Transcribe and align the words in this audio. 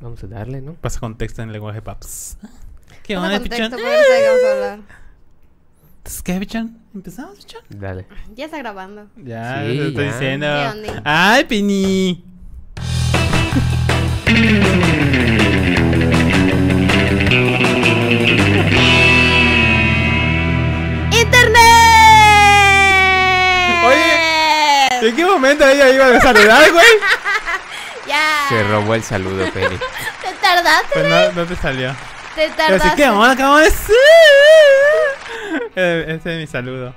vamos 0.00 0.22
a 0.22 0.26
darle, 0.26 0.60
¿no? 0.60 0.74
Pasa 0.74 1.00
contexto 1.00 1.42
en 1.42 1.48
el 1.48 1.54
lenguaje 1.54 1.82
paps. 1.82 2.38
¿Qué 3.02 3.16
onda, 3.16 3.38
contexto, 3.40 3.76
pichón? 3.76 3.78
qué 3.80 4.28
vamos 4.28 4.44
a 4.44 4.52
hablar. 4.52 4.78
Entonces, 5.98 6.22
¿Qué, 6.22 6.38
pichón? 6.38 6.78
¿Empezamos, 6.94 7.36
pichón? 7.36 7.62
Dale. 7.68 8.06
Ya 8.34 8.44
está 8.46 8.58
grabando. 8.58 9.06
Ya, 9.16 9.62
Sí, 9.66 9.76
te 9.76 9.88
estoy 9.88 10.04
ya. 10.06 10.12
diciendo. 10.12 10.46
¿Qué 10.46 10.88
onda? 10.88 11.02
¡Ay, 11.04 11.44
Pini! 11.44 12.24
¡Internet! 23.76 25.02
¿En 25.02 25.14
qué 25.14 25.24
momento 25.24 25.68
ella 25.68 25.90
iba 25.90 26.06
a 26.16 26.20
saludar, 26.20 26.72
güey? 26.72 26.86
Ya. 28.16 28.48
Se 28.48 28.62
robó 28.64 28.94
el 28.94 29.02
saludo, 29.02 29.50
Penny. 29.52 29.76
Te 30.22 30.32
tardaste, 30.40 30.88
Pues 30.92 31.08
no, 31.08 31.32
no 31.32 31.46
te 31.46 31.56
salió. 31.56 31.90
te 31.92 31.96
Pero 32.34 32.50
sí, 32.50 32.56
tardaste. 32.56 32.96
¿qué 33.02 33.08
onda. 33.08 33.34
Eh, 35.76 36.04
Ese 36.18 36.34
es 36.34 36.40
mi 36.40 36.46
saludo. 36.46 36.94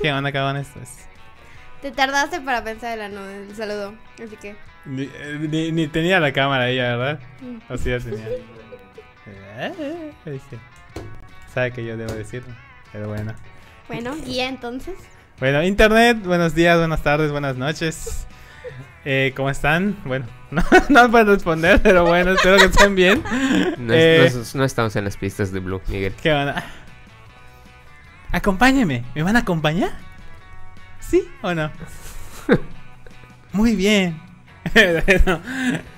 ¿Qué 0.00 0.12
onda, 0.12 0.32
cabrón? 0.32 0.56
Esto 0.58 0.80
es- 0.80 1.06
Te 1.80 1.90
tardaste 1.90 2.40
para 2.40 2.62
pensar 2.64 2.98
el, 2.98 3.02
ano- 3.04 3.28
el 3.28 3.54
saludo. 3.56 3.94
Así 4.22 4.36
que. 4.36 4.56
Ni, 4.84 5.02
eh, 5.04 5.38
ni- 5.40 5.72
ni 5.72 5.86
tenía 5.88 6.18
la 6.20 6.32
cámara 6.32 6.68
ella, 6.68 6.96
¿verdad? 6.96 7.20
mm. 7.40 7.58
O 7.72 7.76
sí, 7.78 7.90
ya 7.90 7.98
tenía. 7.98 8.26
Eh, 9.26 10.12
eh. 10.26 10.48
Sabe 11.54 11.72
que 11.72 11.84
yo 11.84 11.96
debo 11.96 12.12
decirlo. 12.14 12.54
Pero 12.92 13.08
bueno. 13.08 13.34
Bueno, 13.88 14.14
guía 14.16 14.48
entonces. 14.48 14.94
Bueno, 15.38 15.62
internet, 15.62 16.18
buenos 16.24 16.54
días, 16.54 16.78
buenas 16.78 17.02
tardes, 17.02 17.30
buenas 17.30 17.56
noches. 17.56 18.26
Eh, 19.04 19.32
¿Cómo 19.36 19.50
están? 19.50 19.96
Bueno, 20.04 20.26
no, 20.50 20.62
no 20.88 21.10
puedo 21.10 21.34
responder, 21.34 21.80
pero 21.82 22.04
bueno, 22.04 22.32
espero 22.32 22.56
que 22.58 22.64
estén 22.66 22.94
bien. 22.94 23.22
No, 23.78 23.92
Eh, 23.94 24.26
es- 24.26 24.34
no 24.36 24.42
es- 24.42 24.54
no 24.54 24.64
estamos 24.64 24.94
en 24.96 25.04
las 25.04 25.16
pistas 25.16 25.52
de 25.52 25.60
Blue, 25.60 25.80
Miguel. 25.88 26.14
¿Qué 26.22 26.32
onda? 26.32 26.64
Acompáñeme, 28.30 29.04
¿me 29.14 29.22
van 29.22 29.36
a 29.36 29.40
acompañar? 29.40 29.90
¿Sí 31.00 31.28
o 31.42 31.52
no? 31.54 31.70
Muy 33.52 33.76
bien. 33.76 34.20
Bueno, 34.74 35.40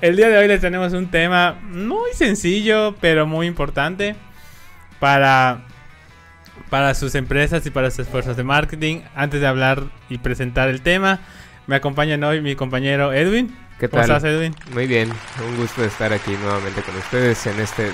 el 0.00 0.16
día 0.16 0.28
de 0.30 0.38
hoy 0.38 0.48
les 0.48 0.60
tenemos 0.60 0.94
un 0.94 1.08
tema 1.10 1.58
muy 1.62 2.12
sencillo, 2.14 2.96
pero 3.00 3.26
muy 3.26 3.46
importante 3.46 4.16
para, 4.98 5.60
para 6.70 6.94
sus 6.94 7.14
empresas 7.14 7.64
y 7.66 7.70
para 7.70 7.90
sus 7.90 8.00
esfuerzos 8.00 8.36
de 8.36 8.42
marketing. 8.42 9.02
Antes 9.14 9.40
de 9.42 9.46
hablar 9.46 9.84
y 10.08 10.18
presentar 10.18 10.68
el 10.70 10.80
tema, 10.80 11.20
me 11.66 11.76
acompañan 11.76 12.22
hoy 12.24 12.40
mi 12.40 12.56
compañero 12.56 13.12
Edwin. 13.12 13.54
¿Qué 13.78 13.88
¿Cómo 13.88 14.02
tal? 14.02 14.16
estás, 14.16 14.24
Edwin? 14.24 14.54
Muy 14.72 14.86
bien, 14.86 15.10
un 15.46 15.56
gusto 15.56 15.82
de 15.82 15.88
estar 15.88 16.12
aquí 16.12 16.32
nuevamente 16.32 16.82
con 16.82 16.96
ustedes 16.96 17.46
en 17.46 17.58
este 17.60 17.90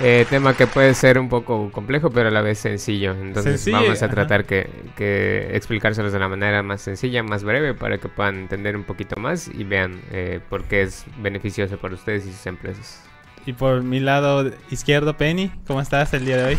eh, 0.00 0.26
tema 0.30 0.54
que 0.54 0.68
puede 0.68 0.94
ser 0.94 1.18
un 1.18 1.28
poco 1.28 1.72
complejo, 1.72 2.10
pero 2.10 2.28
a 2.28 2.30
la 2.30 2.40
vez 2.40 2.58
sencillo. 2.58 3.12
Entonces 3.12 3.60
Sencillo, 3.60 3.82
vamos 3.82 4.02
a 4.02 4.08
tratar 4.08 4.44
que, 4.44 4.70
que 4.96 5.50
explicárselos 5.54 6.12
de 6.12 6.18
la 6.20 6.28
manera 6.28 6.62
más 6.62 6.82
sencilla, 6.82 7.22
más 7.24 7.42
breve, 7.42 7.74
para 7.74 7.98
que 7.98 8.08
puedan 8.08 8.36
entender 8.36 8.76
un 8.76 8.84
poquito 8.84 9.16
más 9.16 9.48
y 9.48 9.64
vean 9.64 10.00
eh, 10.12 10.40
por 10.48 10.64
qué 10.64 10.82
es 10.82 11.04
beneficioso 11.18 11.78
para 11.78 11.94
ustedes 11.94 12.26
y 12.26 12.32
sus 12.32 12.46
empresas. 12.46 13.02
Y 13.44 13.54
por 13.54 13.82
mi 13.82 13.98
lado 13.98 14.52
izquierdo, 14.70 15.16
Penny, 15.16 15.50
¿cómo 15.66 15.80
estás 15.80 16.14
el 16.14 16.24
día 16.24 16.36
de 16.36 16.44
hoy? 16.44 16.58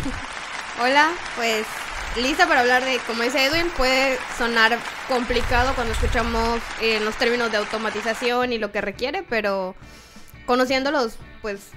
Hola, 0.82 1.10
pues 1.36 1.66
lista 2.16 2.46
para 2.46 2.60
hablar 2.60 2.84
de, 2.84 2.98
como 3.06 3.22
dice 3.22 3.44
Edwin, 3.44 3.66
puede 3.76 4.18
sonar 4.36 4.78
complicado 5.08 5.74
cuando 5.74 5.92
escuchamos 5.92 6.60
eh, 6.82 7.00
los 7.00 7.16
términos 7.16 7.50
de 7.50 7.58
automatización 7.58 8.52
y 8.52 8.58
lo 8.58 8.72
que 8.72 8.80
requiere, 8.80 9.24
pero 9.28 9.74
conociendo 10.46 10.90
los 10.90 11.16
pues 11.42 11.70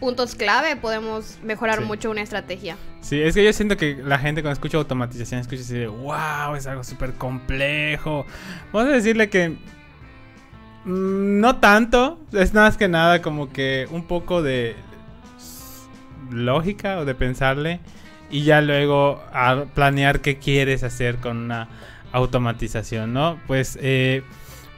puntos 0.00 0.34
clave 0.34 0.76
podemos 0.76 1.38
mejorar 1.42 1.78
Sí. 1.80 1.84
mucho 1.84 2.10
una 2.10 2.20
estrategia. 2.22 2.76
Sí, 3.00 3.20
es 3.20 3.34
que 3.34 3.44
yo 3.44 3.52
siento 3.52 3.76
que 3.76 3.96
la 4.02 4.18
gente 4.18 4.42
cuando 4.42 4.54
escucha 4.54 4.76
automatización 4.78 5.40
escucha 5.40 5.62
así 5.62 5.74
de, 5.74 5.86
wow, 5.88 6.54
es 6.56 6.66
algo 6.66 6.84
súper 6.84 7.12
complejo. 7.14 8.26
Vamos 8.72 8.90
a 8.90 8.94
decirle 8.96 9.28
que 9.28 9.50
mm, 10.84 11.40
no 11.40 11.56
tanto, 11.56 12.18
es 12.32 12.54
más 12.54 12.76
que 12.76 12.88
nada 12.88 13.20
como 13.22 13.52
que 13.52 13.86
un 13.90 14.06
poco 14.06 14.42
de 14.42 14.76
lógica 16.30 16.98
o 16.98 17.04
de 17.04 17.14
pensarle 17.14 17.80
y 18.34 18.42
ya 18.42 18.60
luego 18.60 19.22
a 19.32 19.66
planear 19.74 20.18
qué 20.18 20.38
quieres 20.38 20.82
hacer 20.82 21.18
con 21.18 21.36
una 21.36 21.68
automatización, 22.10 23.12
¿no? 23.12 23.38
Pues 23.46 23.78
eh, 23.80 24.24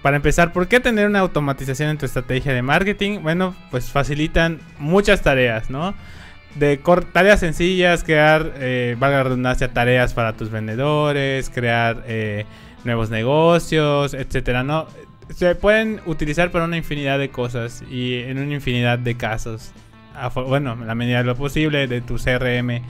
para 0.02 0.16
empezar, 0.16 0.52
¿por 0.52 0.68
qué 0.68 0.78
tener 0.78 1.06
una 1.06 1.20
automatización 1.20 1.88
en 1.88 1.96
tu 1.96 2.04
estrategia 2.04 2.52
de 2.52 2.60
marketing? 2.60 3.20
Bueno, 3.22 3.56
pues 3.70 3.90
facilitan 3.90 4.60
muchas 4.78 5.22
tareas, 5.22 5.70
¿no? 5.70 5.94
de 6.54 6.78
tareas 7.12 7.40
sencillas, 7.40 8.04
crear, 8.04 8.52
eh, 8.56 8.94
valga 8.98 9.18
la 9.18 9.24
redundancia, 9.24 9.72
tareas 9.72 10.12
para 10.12 10.34
tus 10.34 10.50
vendedores, 10.50 11.48
crear 11.48 12.02
eh, 12.06 12.44
nuevos 12.84 13.08
negocios, 13.08 14.12
etcétera, 14.12 14.64
¿no? 14.64 14.86
Se 15.34 15.54
pueden 15.54 16.00
utilizar 16.04 16.50
para 16.50 16.66
una 16.66 16.76
infinidad 16.76 17.18
de 17.18 17.30
cosas 17.30 17.82
y 17.90 18.20
en 18.20 18.38
una 18.38 18.54
infinidad 18.54 18.98
de 18.98 19.16
casos. 19.16 19.72
Bueno, 20.34 20.72
en 20.74 20.86
la 20.86 20.94
medida 20.94 21.18
de 21.18 21.24
lo 21.24 21.36
posible 21.36 21.86
de 21.86 22.00
tu 22.00 22.16
CRM 22.16 22.82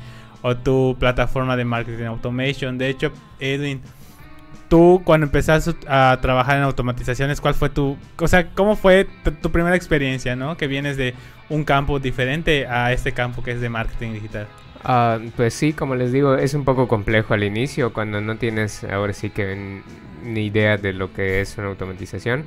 o 0.42 0.56
tu 0.56 0.96
plataforma 0.98 1.56
de 1.56 1.64
marketing 1.64 2.04
automation. 2.04 2.78
De 2.78 2.88
hecho, 2.88 3.12
Edwin, 3.40 3.80
tú 4.68 5.02
cuando 5.04 5.26
empezaste 5.26 5.74
a 5.88 6.18
trabajar 6.20 6.58
en 6.58 6.62
automatizaciones, 6.64 7.40
¿cuál 7.40 7.54
fue 7.54 7.70
tu, 7.70 7.96
o 8.18 8.28
sea, 8.28 8.48
cómo 8.50 8.76
fue 8.76 9.06
tu, 9.42 9.50
primera 9.50 9.76
experiencia, 9.76 10.36
¿no? 10.36 10.56
Que 10.56 10.66
vienes 10.66 10.96
de 10.96 11.14
un 11.48 11.64
campo 11.64 11.98
diferente 11.98 12.66
a 12.66 12.92
este 12.92 13.12
campo 13.12 13.42
que 13.42 13.52
es 13.52 13.60
de 13.60 13.68
marketing 13.68 14.12
digital. 14.12 14.46
Ah, 14.84 15.18
pues 15.36 15.54
sí, 15.54 15.72
como 15.72 15.94
les 15.94 16.12
digo, 16.12 16.36
es 16.36 16.54
un 16.54 16.64
poco 16.64 16.86
complejo 16.86 17.34
al 17.34 17.42
inicio 17.42 17.92
cuando 17.92 18.20
no 18.20 18.36
tienes 18.36 18.84
ahora 18.84 19.12
sí 19.12 19.30
que 19.30 19.82
ni 20.22 20.46
idea 20.46 20.76
de 20.76 20.92
lo 20.92 21.12
que 21.12 21.40
es 21.40 21.56
una 21.58 21.68
automatización. 21.68 22.44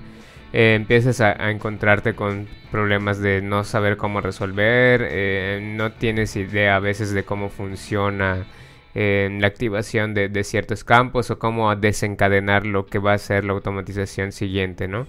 Eh, 0.52 0.74
empiezas 0.76 1.22
a, 1.22 1.52
encontrarte 1.52 2.16
con 2.16 2.48
problemas 2.72 3.20
de 3.22 3.42
no 3.42 3.64
saber 3.64 3.98
cómo 3.98 4.20
resolver, 4.20 5.08
eh, 5.10 5.60
no 5.62 5.92
tienes 5.92 6.36
idea 6.36 6.76
a 6.76 6.80
veces 6.80 7.12
de 7.12 7.24
cómo 7.24 7.50
funciona 7.50 8.48
eh, 8.96 9.30
la 9.40 9.48
activación 9.48 10.16
de, 10.16 10.28
de 10.28 10.44
ciertos 10.44 10.84
campos 10.84 11.30
o 11.30 11.38
cómo 11.38 11.76
desencadenar 11.76 12.66
lo 12.66 12.88
que 12.88 12.98
va 12.98 13.14
a 13.14 13.18
ser 13.20 13.46
la 13.46 13.54
automatización 13.54 14.32
siguiente, 14.32 14.88
¿no? 14.88 15.06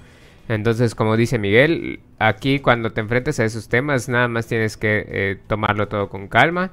Entonces, 0.48 0.94
como 0.94 1.16
dice 1.16 1.38
Miguel, 1.38 2.00
aquí 2.18 2.58
cuando 2.58 2.90
te 2.90 3.00
enfrentes 3.00 3.40
a 3.40 3.44
esos 3.44 3.68
temas, 3.68 4.08
nada 4.08 4.28
más 4.28 4.46
tienes 4.46 4.76
que 4.76 5.38
tomarlo 5.46 5.88
todo 5.88 6.08
con 6.08 6.28
calma, 6.28 6.72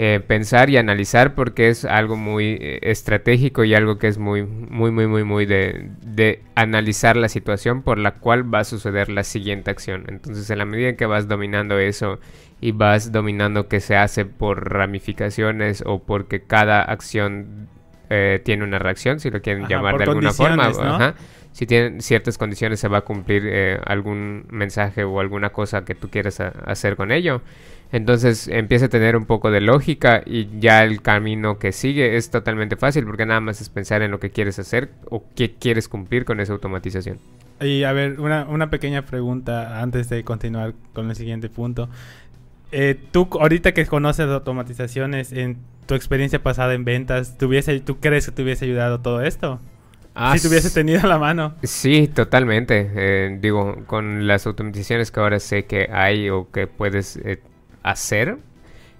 eh, 0.00 0.20
pensar 0.24 0.70
y 0.70 0.76
analizar 0.76 1.34
porque 1.34 1.68
es 1.70 1.84
algo 1.84 2.16
muy 2.16 2.56
eh, 2.60 2.78
estratégico 2.82 3.64
y 3.64 3.74
algo 3.74 3.98
que 3.98 4.06
es 4.06 4.16
muy, 4.18 4.44
muy, 4.44 4.92
muy, 4.92 5.08
muy, 5.08 5.24
muy 5.24 5.44
de, 5.44 5.90
de 6.02 6.42
analizar 6.54 7.16
la 7.16 7.28
situación 7.28 7.82
por 7.82 7.98
la 7.98 8.12
cual 8.12 8.52
va 8.54 8.60
a 8.60 8.64
suceder 8.64 9.08
la 9.08 9.24
siguiente 9.24 9.72
acción. 9.72 10.04
Entonces, 10.08 10.48
en 10.50 10.58
la 10.58 10.64
medida 10.66 10.94
que 10.96 11.06
vas 11.06 11.26
dominando 11.26 11.78
eso 11.80 12.20
y 12.60 12.70
vas 12.72 13.10
dominando 13.10 13.66
que 13.68 13.80
se 13.80 13.96
hace 13.96 14.24
por 14.24 14.72
ramificaciones 14.72 15.82
o 15.84 16.00
porque 16.04 16.42
cada 16.42 16.80
acción 16.82 17.68
eh, 18.10 18.40
tiene 18.44 18.64
una 18.64 18.78
reacción, 18.78 19.18
si 19.18 19.30
lo 19.30 19.42
quieren 19.42 19.66
Ajá, 19.66 19.66
llamar 19.66 19.96
de 19.98 20.04
alguna 20.04 20.32
forma, 20.32 20.68
ajá, 20.68 21.14
si 21.52 21.66
tienen 21.66 22.00
ciertas 22.00 22.38
condiciones 22.38 22.78
se 22.80 22.88
va 22.88 22.98
a 22.98 23.00
cumplir 23.02 23.42
eh, 23.46 23.80
algún 23.84 24.46
mensaje 24.50 25.02
o 25.04 25.18
alguna 25.20 25.50
cosa 25.50 25.84
que 25.84 25.94
tú 25.96 26.08
quieras 26.08 26.40
a- 26.40 26.48
hacer 26.66 26.94
con 26.96 27.10
ello. 27.10 27.42
Entonces 27.90 28.48
empieza 28.48 28.86
a 28.86 28.88
tener 28.88 29.16
un 29.16 29.24
poco 29.24 29.50
de 29.50 29.60
lógica 29.62 30.22
y 30.26 30.48
ya 30.60 30.84
el 30.84 31.00
camino 31.00 31.58
que 31.58 31.72
sigue 31.72 32.16
es 32.16 32.30
totalmente 32.30 32.76
fácil 32.76 33.04
porque 33.06 33.24
nada 33.26 33.40
más 33.40 33.60
es 33.60 33.70
pensar 33.70 34.02
en 34.02 34.10
lo 34.10 34.20
que 34.20 34.30
quieres 34.30 34.58
hacer 34.58 34.90
o 35.10 35.24
qué 35.34 35.54
quieres 35.54 35.88
cumplir 35.88 36.24
con 36.24 36.40
esa 36.40 36.52
automatización. 36.52 37.18
Y 37.60 37.82
a 37.84 37.92
ver, 37.92 38.20
una, 38.20 38.44
una 38.48 38.70
pequeña 38.70 39.02
pregunta 39.04 39.80
antes 39.80 40.08
de 40.08 40.22
continuar 40.22 40.74
con 40.92 41.08
el 41.10 41.16
siguiente 41.16 41.48
punto. 41.48 41.88
Eh, 42.70 43.00
tú, 43.10 43.28
ahorita 43.40 43.72
que 43.72 43.86
conoces 43.86 44.26
automatizaciones, 44.26 45.32
en 45.32 45.58
tu 45.86 45.94
experiencia 45.94 46.42
pasada 46.42 46.74
en 46.74 46.84
ventas, 46.84 47.38
¿tú, 47.38 47.46
hubiese- 47.48 47.80
¿tú 47.80 47.98
crees 47.98 48.26
que 48.26 48.32
te 48.32 48.42
hubiese 48.42 48.66
ayudado 48.66 49.00
todo 49.00 49.22
esto? 49.22 49.60
Ah, 50.14 50.36
si 50.36 50.40
te 50.40 50.48
hubiese 50.48 50.68
s- 50.68 50.74
tenido 50.74 51.06
la 51.08 51.18
mano. 51.18 51.54
Sí, 51.62 52.08
totalmente. 52.08 52.90
Eh, 52.94 53.38
digo, 53.40 53.84
con 53.86 54.26
las 54.26 54.46
automatizaciones 54.46 55.10
que 55.10 55.20
ahora 55.20 55.40
sé 55.40 55.64
que 55.66 55.88
hay 55.92 56.30
o 56.30 56.50
que 56.50 56.66
puedes 56.66 57.16
eh, 57.18 57.40
hacer, 57.82 58.38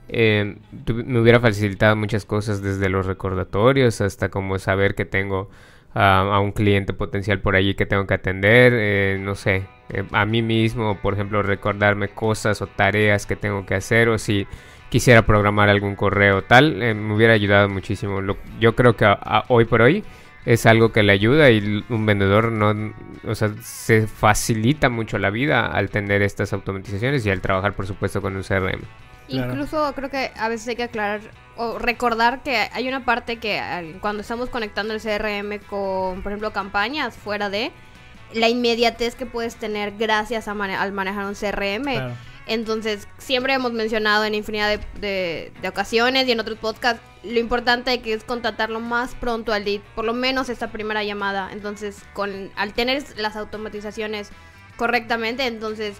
eh, 0.09 0.57
me 0.87 1.21
hubiera 1.21 1.41
facilitado 1.41 1.97
muchas 1.97 2.25
cosas 2.25 2.63
desde 2.63 2.89
los 2.89 3.07
recordatorios 3.07 4.01
hasta 4.01 4.31
como 4.31 4.59
saber 4.59 4.95
que 4.95 5.05
tengo 5.05 5.51
a 5.95 6.39
un 6.41 6.53
cliente 6.53 6.93
potencial 6.93 7.41
por 7.41 7.57
allí 7.57 7.75
que 7.75 7.85
tengo 7.87 8.07
que 8.07 8.15
atender, 8.15 8.73
eh, 8.77 9.19
no 9.21 9.35
sé, 9.35 9.65
eh, 9.89 10.05
a 10.13 10.25
mí 10.27 10.43
mismo, 10.43 10.97
por 11.01 11.15
ejemplo, 11.15 11.43
recordarme 11.43 12.09
cosas 12.09 12.63
o 12.63 12.69
tareas 12.69 13.27
que 13.27 13.35
tengo 13.35 13.67
que 13.67 13.75
hacer 13.75 14.09
o 14.09 14.17
si 14.19 14.47
quisiera 14.91 15.23
programar 15.27 15.69
algún 15.69 15.97
correo 15.97 16.43
tal, 16.43 16.77
me 16.77 17.15
hubiera 17.15 17.33
ayudado 17.35 17.69
muchísimo. 17.69 18.21
Lo- 18.21 18.37
yo 18.61 18.77
creo 18.77 18.97
que 18.97 19.13
hoy 19.49 19.65
por 19.65 19.83
hoy 19.83 20.05
es 20.44 20.67
algo 20.67 20.93
que 20.93 21.02
le 21.02 21.12
ayuda 21.12 21.50
y 21.50 21.85
un 21.88 22.06
vendedor 22.06 22.52
no, 22.52 22.93
o 23.26 23.35
sea, 23.35 23.50
se 23.62 24.06
facilita 24.06 24.88
mucho 24.88 25.19
la 25.19 25.31
vida 25.31 25.67
al 25.67 25.90
tener 25.90 26.23
estas 26.23 26.52
automatizaciones 26.52 27.26
y 27.26 27.31
al 27.31 27.40
trabajar, 27.40 27.75
por 27.75 27.87
supuesto, 27.87 28.23
con 28.23 28.37
un 28.37 28.43
CRM. 28.43 28.81
Incluso 29.29 29.93
creo 29.94 30.08
que 30.08 30.31
a 30.37 30.49
veces 30.49 30.69
hay 30.69 30.76
que 30.76 30.85
aclarar 30.85 31.20
o 31.56 31.79
recordar 31.79 32.43
que 32.43 32.56
hay 32.73 32.88
una 32.88 33.05
parte 33.05 33.37
que 33.37 33.61
cuando 34.00 34.23
estamos 34.23 34.49
conectando 34.49 34.94
el 34.94 35.02
CRM 35.02 35.58
con, 35.69 36.23
por 36.23 36.32
ejemplo, 36.32 36.52
campañas 36.52 37.17
fuera 37.17 37.50
de 37.50 37.73
la 38.32 38.49
inmediatez 38.49 39.14
que 39.14 39.26
puedes 39.26 39.56
tener 39.56 39.96
gracias 39.99 40.49
a 40.49 40.52
al 40.52 40.93
manejar 40.93 41.26
un 41.26 41.35
CRM. 41.35 42.14
Entonces, 42.49 43.06
siempre 43.19 43.53
hemos 43.53 43.73
mencionado 43.73 44.25
en 44.25 44.35
infinidad 44.35 44.81
de, 45.00 45.53
ocasiones 45.69 46.27
y 46.27 46.33
en 46.33 46.41
otros 46.41 46.59
podcasts 46.59 47.03
lo 47.23 47.39
importante 47.39 48.00
que 48.00 48.12
es 48.12 48.25
contratarlo 48.25 48.81
más 48.81 49.15
pronto 49.15 49.53
al 49.53 49.65
lead, 49.65 49.81
por 49.95 50.05
lo 50.05 50.15
menos 50.15 50.49
esta 50.49 50.71
primera 50.71 51.05
llamada. 51.05 51.50
Entonces, 51.53 52.03
con 52.15 52.50
al 52.56 52.73
tener 52.73 53.05
las 53.17 53.37
automatizaciones 53.37 54.31
correctamente, 54.77 55.47
entonces 55.47 55.99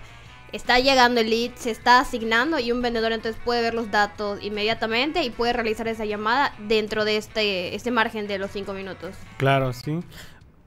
está 0.53 0.79
llegando 0.79 1.21
el 1.21 1.29
lead, 1.29 1.50
se 1.56 1.71
está 1.71 2.00
asignando 2.00 2.59
y 2.59 2.73
un 2.73 2.81
vendedor 2.81 3.12
entonces 3.12 3.41
puede 3.45 3.61
ver 3.61 3.75
los 3.75 3.91
datos 3.91 4.43
inmediatamente 4.43 5.23
y 5.25 5.31
puede 5.31 5.53
realizar 5.53 5.89
esa 5.89 6.05
llamada 6.05 6.55
dentro 6.67 7.05
de 7.05 7.17
este, 7.17 7.75
este 7.75 7.91
margen 7.91 8.27
de 8.27 8.39
los 8.39 8.50
5 8.53 8.73
minutos. 8.73 9.15
Claro, 9.37 9.73
sí. 9.73 10.00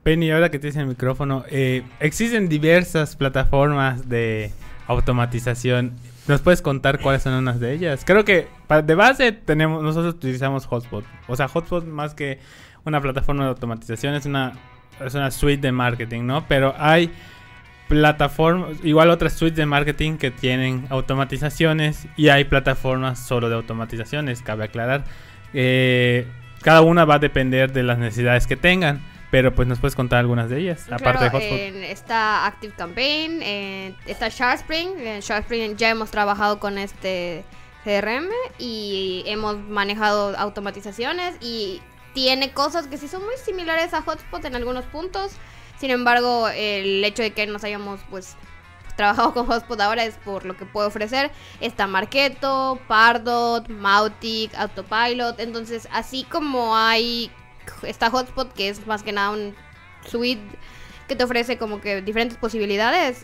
Penny, 0.04 0.32
ahora 0.32 0.50
que 0.50 0.60
tienes 0.60 0.78
el 0.78 0.88
micrófono, 0.88 1.46
eh, 1.50 1.84
existen 2.00 2.50
diversas 2.50 3.16
plataformas 3.16 4.10
de 4.10 4.52
automatización. 4.88 5.94
¿Nos 6.28 6.42
puedes 6.42 6.62
contar 6.62 7.00
cuáles 7.00 7.24
son 7.24 7.34
unas 7.34 7.60
de 7.60 7.74
ellas? 7.74 8.04
Creo 8.06 8.24
que 8.24 8.48
de 8.84 8.96
base 8.96 9.32
tenemos, 9.32 9.84
nosotros 9.84 10.16
utilizamos 10.16 10.66
Hotspot. 10.66 11.04
O 11.28 11.36
sea, 11.36 11.48
Hotspot 11.48 11.86
más 11.86 12.14
que 12.14 12.40
una 12.86 13.02
plataforma 13.02 13.44
de 13.44 13.50
automatización 13.50 14.16
es 14.16 14.26
una, 14.26 14.54
es 15.04 15.14
una 15.14 15.32
suite 15.32 15.62
de 15.62 15.72
marketing, 15.72 16.24
¿no? 16.24 16.46
Pero 16.48 16.74
hay 16.78 17.12
plataformas, 17.88 18.78
igual 18.84 19.10
otras 19.10 19.34
suites 19.34 19.58
de 19.58 19.66
marketing 19.66 20.18
que 20.18 20.32
tienen 20.32 20.88
automatizaciones 20.90 22.08
y 22.16 22.30
hay 22.30 22.46
plataformas 22.46 23.20
solo 23.20 23.50
de 23.50 23.56
automatizaciones, 23.56 24.42
cabe 24.42 24.64
aclarar. 24.64 25.04
Eh, 25.54 26.26
cada 26.62 26.82
una 26.82 27.04
va 27.06 27.16
a 27.16 27.20
depender 27.20 27.74
de 27.74 27.84
las 27.84 27.98
necesidades 27.98 28.48
que 28.48 28.56
tengan. 28.56 29.02
Pero 29.32 29.56
pues 29.56 29.66
nos 29.68 29.80
puedes 29.80 29.96
contar 29.96 30.20
algunas 30.20 30.50
de 30.50 30.60
ellas, 30.60 30.88
aparte 30.92 31.24
de 31.24 31.30
Hotspot. 31.30 31.84
está 31.90 32.46
Active 32.46 32.74
Campaign, 32.76 33.42
está 34.06 34.28
SharkSpring. 34.28 35.00
En 35.00 35.22
SharkSpring 35.22 35.78
ya 35.78 35.90
hemos 35.90 36.12
trabajado 36.12 36.60
con 36.60 36.78
este 36.78 37.46
CRM 37.86 38.28
y 38.60 39.24
hemos 39.26 39.58
manejado 39.58 40.38
automatizaciones 40.38 41.38
y 41.40 41.82
tiene 42.14 42.52
cosas 42.52 42.88
que 42.88 42.98
sí 42.98 43.08
son 43.08 43.24
muy 43.24 43.38
similares 43.38 43.94
a 43.94 44.02
Hotspot 44.02 44.44
en 44.44 44.56
algunos 44.56 44.84
puntos. 44.86 45.32
Sin 45.80 45.92
embargo, 45.92 46.50
el 46.50 47.04
hecho 47.04 47.24
de 47.24 47.32
que 47.32 47.48
nos 47.48 47.64
hayamos 47.64 48.02
pues 48.10 48.36
trabajado 48.98 49.34
con 49.34 49.48
Hotspot 49.48 49.80
ahora 49.80 50.04
es 50.04 50.16
por 50.16 50.46
lo 50.46 50.58
que 50.58 50.66
puede 50.66 50.88
ofrecer. 50.90 51.32
Está 51.62 51.88
Marketo, 51.88 52.80
Pardot, 52.88 53.70
Mautic, 53.70 54.54
Autopilot. 54.56 55.40
Entonces, 55.40 55.88
así 55.92 56.26
como 56.26 56.76
hay 56.76 57.32
está 57.84 58.10
Hotspot, 58.10 58.54
que 58.54 58.70
es 58.70 58.86
más 58.88 59.04
que 59.04 59.12
nada 59.12 59.32
un 59.32 59.56
suite 60.06 60.42
que 61.08 61.16
te 61.16 61.24
ofrece 61.24 61.58
como 61.58 61.82
que 61.82 62.02
diferentes 62.02 62.38
posibilidades 62.38 63.24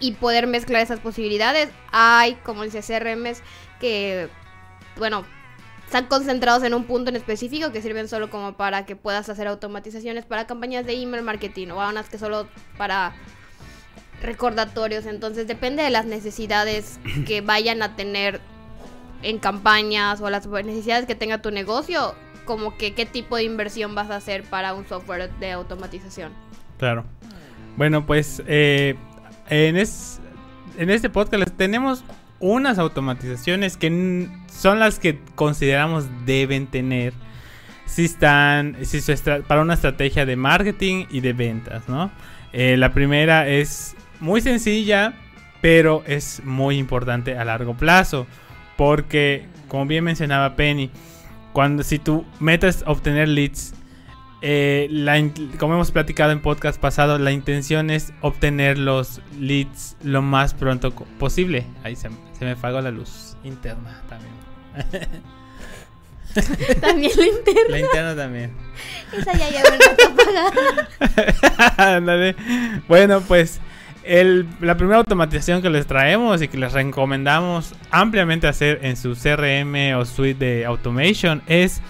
y 0.00 0.12
poder 0.12 0.46
mezclar 0.46 0.82
esas 0.82 1.00
posibilidades. 1.00 1.70
Hay, 1.92 2.34
como 2.36 2.64
dice 2.64 2.82
CRMs, 2.82 3.42
que, 3.80 4.28
bueno, 4.96 5.24
están 5.86 6.06
concentrados 6.06 6.62
en 6.64 6.74
un 6.74 6.84
punto 6.84 7.10
en 7.10 7.16
específico 7.16 7.70
que 7.72 7.80
sirven 7.80 8.08
solo 8.08 8.30
como 8.30 8.54
para 8.54 8.84
que 8.86 8.96
puedas 8.96 9.28
hacer 9.28 9.46
automatizaciones 9.46 10.24
para 10.24 10.46
campañas 10.46 10.86
de 10.86 11.00
email 11.00 11.22
marketing 11.22 11.68
o 11.68 11.88
unas 11.88 12.08
que 12.08 12.18
solo 12.18 12.48
para 12.76 13.14
recordatorios. 14.20 15.06
Entonces 15.06 15.46
depende 15.46 15.82
de 15.82 15.90
las 15.90 16.06
necesidades 16.06 16.98
que 17.26 17.40
vayan 17.40 17.82
a 17.82 17.96
tener 17.96 18.40
en 19.22 19.38
campañas 19.38 20.20
o 20.20 20.28
las 20.30 20.46
necesidades 20.46 21.06
que 21.06 21.14
tenga 21.14 21.40
tu 21.40 21.50
negocio 21.50 22.14
como 22.44 22.76
que 22.76 22.94
qué 22.94 23.06
tipo 23.06 23.36
de 23.36 23.44
inversión 23.44 23.94
vas 23.94 24.10
a 24.10 24.16
hacer 24.16 24.42
para 24.44 24.74
un 24.74 24.86
software 24.86 25.30
de 25.40 25.52
automatización. 25.52 26.32
Claro. 26.78 27.04
Bueno, 27.76 28.06
pues 28.06 28.42
eh, 28.46 28.96
en, 29.48 29.76
en 29.76 30.90
este 30.90 31.10
podcast 31.10 31.50
tenemos 31.56 32.04
unas 32.40 32.78
automatizaciones 32.78 33.76
que 33.76 34.28
son 34.52 34.78
las 34.78 34.98
que 34.98 35.18
consideramos 35.34 36.06
deben 36.26 36.66
tener 36.66 37.12
si 37.86 38.04
están 38.04 38.76
si 38.84 39.00
para 39.46 39.60
una 39.60 39.74
estrategia 39.74 40.26
de 40.26 40.36
marketing 40.36 41.06
y 41.10 41.20
de 41.20 41.32
ventas, 41.32 41.88
¿no? 41.88 42.10
Eh, 42.52 42.76
la 42.76 42.92
primera 42.92 43.48
es 43.48 43.96
muy 44.20 44.40
sencilla, 44.40 45.14
pero 45.60 46.02
es 46.06 46.42
muy 46.44 46.78
importante 46.78 47.36
a 47.36 47.44
largo 47.44 47.74
plazo, 47.74 48.26
porque 48.76 49.46
como 49.68 49.86
bien 49.86 50.04
mencionaba 50.04 50.56
Penny, 50.56 50.90
cuando 51.54 51.82
si 51.84 51.98
tú 52.00 52.26
metes 52.40 52.82
obtener 52.84 53.28
leads, 53.28 53.74
eh, 54.42 54.90
como 55.58 55.74
hemos 55.74 55.92
platicado 55.92 56.32
en 56.32 56.42
podcast 56.42 56.80
pasado, 56.80 57.16
la 57.16 57.30
intención 57.30 57.90
es 57.90 58.12
obtener 58.20 58.76
los 58.76 59.22
leads 59.38 59.96
lo 60.02 60.20
más 60.20 60.52
pronto 60.52 60.90
posible. 60.90 61.64
Ahí 61.84 61.94
se, 61.94 62.10
me 62.40 62.56
fagó 62.56 62.80
la 62.80 62.90
luz 62.90 63.36
interna 63.44 64.02
también. 64.08 64.34
también 66.80 67.12
la 67.16 67.26
interna. 67.26 67.70
La 67.70 67.78
interna 67.78 68.16
también. 68.16 68.52
Esa 69.16 69.32
ya 69.34 69.48
lleva 69.48 69.68
apagada. 71.78 72.82
bueno, 72.88 73.20
pues 73.20 73.60
la 74.60 74.76
primera 74.76 74.98
automatización 74.98 75.62
que 75.62 75.70
les 75.70 75.86
traemos 75.86 76.42
y 76.42 76.48
que 76.48 76.58
les 76.58 76.72
recomendamos 76.72 77.74
ampliamente 77.90 78.46
hacer 78.46 78.80
en 78.82 78.96
su 78.96 79.14
CRM 79.14 79.96
o 79.96 80.04
suite 80.04 80.44
de 80.44 80.64
automation 80.66 81.42
es 81.46 81.80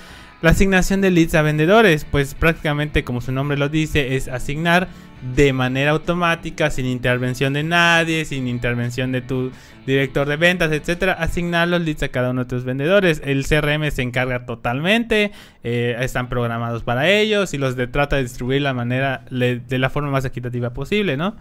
la 0.41 0.51
asignación 0.51 1.01
de 1.01 1.11
leads 1.11 1.35
a 1.35 1.43
vendedores. 1.43 2.05
Pues 2.05 2.35
prácticamente 2.35 3.03
como 3.03 3.21
su 3.21 3.33
nombre 3.33 3.57
lo 3.57 3.69
dice 3.69 4.17
es 4.17 4.29
asignar 4.29 4.89
de 5.35 5.53
manera 5.53 5.93
automática, 5.93 6.71
sin 6.71 6.87
intervención 6.87 7.55
de 7.55 7.63
nadie, 7.63 8.25
sin 8.25 8.47
intervención 8.47 9.11
de 9.11 9.23
tu 9.23 9.51
director 9.87 10.29
de 10.29 10.37
ventas, 10.37 10.71
etcétera, 10.71 11.15
asignar 11.15 11.69
los 11.69 11.81
leads 11.81 12.03
a 12.03 12.09
cada 12.09 12.31
uno 12.31 12.45
de 12.45 12.49
tus 12.49 12.65
vendedores. 12.65 13.23
El 13.25 13.47
CRM 13.47 13.91
se 13.91 14.03
encarga 14.03 14.45
totalmente, 14.45 15.33
eh, 15.63 15.97
están 16.01 16.29
programados 16.29 16.83
para 16.83 17.09
ellos 17.09 17.55
y 17.55 17.59
los 17.59 17.75
de, 17.77 17.87
trata 17.87 18.17
de 18.17 18.25
distribuir 18.25 18.63
la 18.63 18.75
manera 18.75 19.25
de 19.31 19.79
la 19.79 19.91
forma 19.91 20.11
más 20.11 20.25
equitativa 20.25 20.75
posible, 20.75 21.17
¿no? 21.17 21.37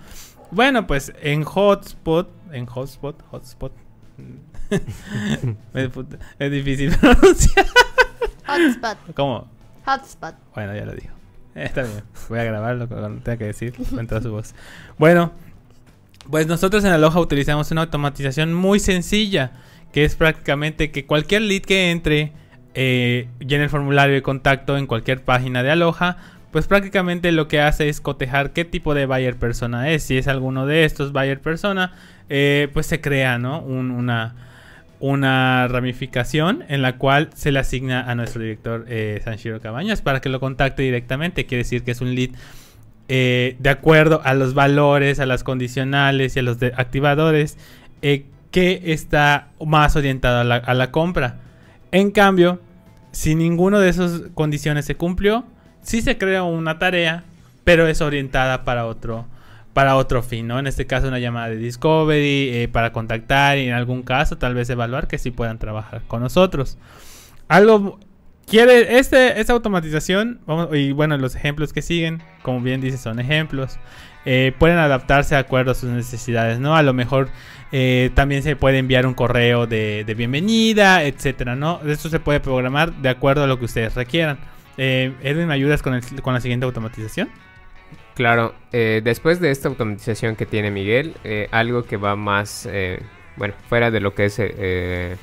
Bueno, 0.54 0.86
pues 0.86 1.12
en 1.22 1.44
Hotspot, 1.44 2.30
en 2.52 2.68
Hotspot, 2.68 3.22
Hotspot. 3.32 3.74
es 6.40 6.52
difícil 6.52 6.96
pronunciar. 7.02 7.66
Hotspot. 8.46 8.98
¿Cómo? 9.16 9.48
Hotspot. 9.86 10.36
Bueno, 10.54 10.76
ya 10.76 10.86
lo 10.86 10.94
digo. 10.94 11.12
Está 11.56 11.82
bien. 11.82 12.04
Voy 12.30 12.40
a 12.40 12.44
grabarlo 12.44 12.88
cuando 12.88 13.22
tenga 13.22 13.38
que 13.38 13.46
decir 13.46 13.74
toda 14.08 14.22
su 14.22 14.32
voz. 14.32 14.54
Bueno, 15.00 15.32
pues 16.30 16.46
nosotros 16.46 16.84
en 16.84 16.92
Aloha 16.92 17.20
utilizamos 17.20 17.72
una 17.72 17.82
automatización 17.82 18.54
muy 18.54 18.80
sencilla, 18.80 19.54
que 19.92 20.06
es 20.06 20.16
prácticamente 20.16 20.92
que 20.92 21.08
cualquier 21.08 21.42
lead 21.42 21.64
que 21.64 21.90
entre 21.90 22.32
eh, 22.76 23.28
llene 23.40 23.64
el 23.64 23.70
formulario 23.72 24.14
de 24.14 24.22
contacto 24.22 24.78
en 24.78 24.86
cualquier 24.86 25.24
página 25.24 25.64
de 25.64 25.72
Aloha 25.72 26.18
pues 26.54 26.68
prácticamente 26.68 27.32
lo 27.32 27.48
que 27.48 27.60
hace 27.60 27.90
es 27.90 28.00
cotejar 28.00 28.52
qué 28.52 28.64
tipo 28.64 28.94
de 28.94 29.08
buyer 29.08 29.36
persona 29.36 29.90
es. 29.90 30.04
Si 30.04 30.20
es 30.20 30.28
alguno 30.28 30.68
de 30.68 30.86
estos 30.86 31.12
buyer 31.12 31.42
persona, 31.42 31.94
eh, 32.30 32.70
pues 32.74 32.86
se 32.86 33.02
crea 33.02 33.40
¿no? 33.40 33.60
una, 33.62 34.36
una 35.00 35.68
ramificación 35.68 36.64
en 36.70 36.84
la 36.84 36.98
cual 36.98 37.32
se 37.34 37.52
le 37.52 37.58
asigna 37.58 38.04
a 38.10 38.14
nuestro 38.14 38.44
director 38.44 38.86
eh, 38.88 39.20
Cabañas 39.64 40.04
para 40.04 40.22
que 40.22 40.30
lo 40.30 40.40
contacte 40.40 40.84
directamente. 40.84 41.48
Quiere 41.48 41.64
decir 41.64 41.84
que 41.84 41.90
es 41.90 42.02
un 42.02 42.14
lead 42.14 42.30
eh, 43.08 43.56
de 43.58 43.70
acuerdo 43.72 44.22
a 44.24 44.36
los 44.36 44.54
valores, 44.54 45.20
a 45.20 45.26
las 45.26 45.44
condicionales 45.44 46.36
y 46.36 46.40
a 46.40 46.44
los 46.44 46.62
activadores 46.62 47.58
que 48.00 48.82
está 48.86 49.48
más 49.60 49.96
orientado 49.96 50.42
a 50.42 50.44
la, 50.44 50.58
a 50.58 50.76
la 50.76 50.92
compra. 50.92 51.40
En 51.92 52.12
cambio, 52.12 52.62
si 53.12 53.34
ninguno 53.34 53.80
de 53.80 53.90
esas 53.90 54.22
condiciones 54.36 54.86
se 54.86 54.94
cumplió, 54.94 55.46
sí 55.84 56.02
se 56.02 56.18
crea 56.18 56.44
una 56.44 56.80
tarea, 56.80 57.24
pero 57.64 57.88
es 57.88 58.02
orientada 58.02 58.64
para 58.64 58.86
otro, 58.86 59.26
para 59.74 59.96
otro 59.96 60.24
fin, 60.24 60.48
¿no? 60.48 60.60
En 60.60 60.68
este 60.68 60.88
caso 60.88 61.08
una 61.08 61.20
llamada 61.20 61.50
de 61.50 61.58
discovery, 61.58 62.50
eh, 62.50 62.70
para 62.72 62.92
contactar 62.92 63.58
y 63.58 63.68
en 63.68 63.74
algún 63.74 64.02
caso 64.02 64.38
tal 64.38 64.56
vez 64.56 64.70
evaluar 64.70 65.08
que 65.08 65.18
sí 65.18 65.32
puedan 65.32 65.60
trabajar 65.60 66.02
con 66.08 66.22
nosotros. 66.22 66.78
Algo 67.48 68.00
quiere 68.46 68.98
este 68.98 69.40
esta 69.40 69.54
automatización 69.54 70.42
y 70.74 70.92
bueno 70.92 71.18
los 71.18 71.36
ejemplos 71.36 71.74
que 71.74 71.82
siguen 71.82 72.22
como 72.42 72.62
bien 72.62 72.82
dice 72.82 72.98
son 72.98 73.20
ejemplos 73.20 73.80
eh, 74.26 74.54
pueden 74.58 74.78
adaptarse 74.78 75.36
de 75.36 75.42
acuerdo 75.42 75.72
a 75.72 75.76
sus 75.76 75.90
necesidades 75.90 76.60
no 76.60 76.76
a 76.76 76.84
lo 76.84 76.94
mejor 76.94 77.30
eh, 77.72 78.12
también 78.14 78.44
se 78.44 78.56
puede 78.56 78.80
enviar 78.80 79.06
un 79.06 79.14
correo 79.14 79.66
de, 79.66 80.04
de 80.06 80.14
bienvenida 80.14 81.04
etcétera 81.04 81.56
no 81.56 81.80
esto 81.86 82.10
se 82.10 82.20
puede 82.20 82.40
programar 82.40 82.94
de 82.96 83.10
acuerdo 83.10 83.44
a 83.44 83.48
lo 83.48 83.60
que 83.60 83.66
ustedes 83.66 83.96
requieran 83.96 84.40
Eh, 84.78 85.14
Edwin, 85.22 85.48
¿me 85.48 85.54
ayudas 85.54 85.82
con, 85.84 85.94
el- 85.94 86.22
con 86.22 86.34
la 86.34 86.42
siguiente 86.42 86.66
automatización? 86.66 87.30
Claro, 88.16 88.54
eh, 88.72 89.02
después 89.04 89.40
de 89.40 89.50
esta 89.52 89.70
automatización 89.70 90.36
que 90.36 90.46
tiene 90.46 90.70
Miguel, 90.72 91.16
eh, 91.24 91.48
algo 91.52 91.84
que 91.84 91.98
va 91.98 92.16
más, 92.16 92.68
eh, 92.72 93.02
bueno, 93.38 93.56
fuera 93.68 93.90
de 93.92 94.00
lo 94.00 94.14
que 94.14 94.26
es 94.26 94.36
eh, 94.40 95.18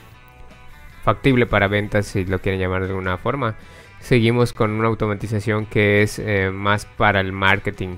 factible 1.02 1.47
para 1.47 1.69
ventas, 1.69 2.07
si 2.07 2.25
lo 2.25 2.40
quieren 2.40 2.61
llamar 2.61 2.83
de 2.83 2.88
alguna 2.88 3.16
forma, 3.19 3.57
seguimos 4.00 4.52
con 4.52 4.73
una 4.73 4.88
automatización 4.88 5.66
que 5.66 6.02
es 6.02 6.19
eh, 6.19 6.50
más 6.52 6.85
para 6.87 7.21
el 7.21 7.33
marketing. 7.33 7.97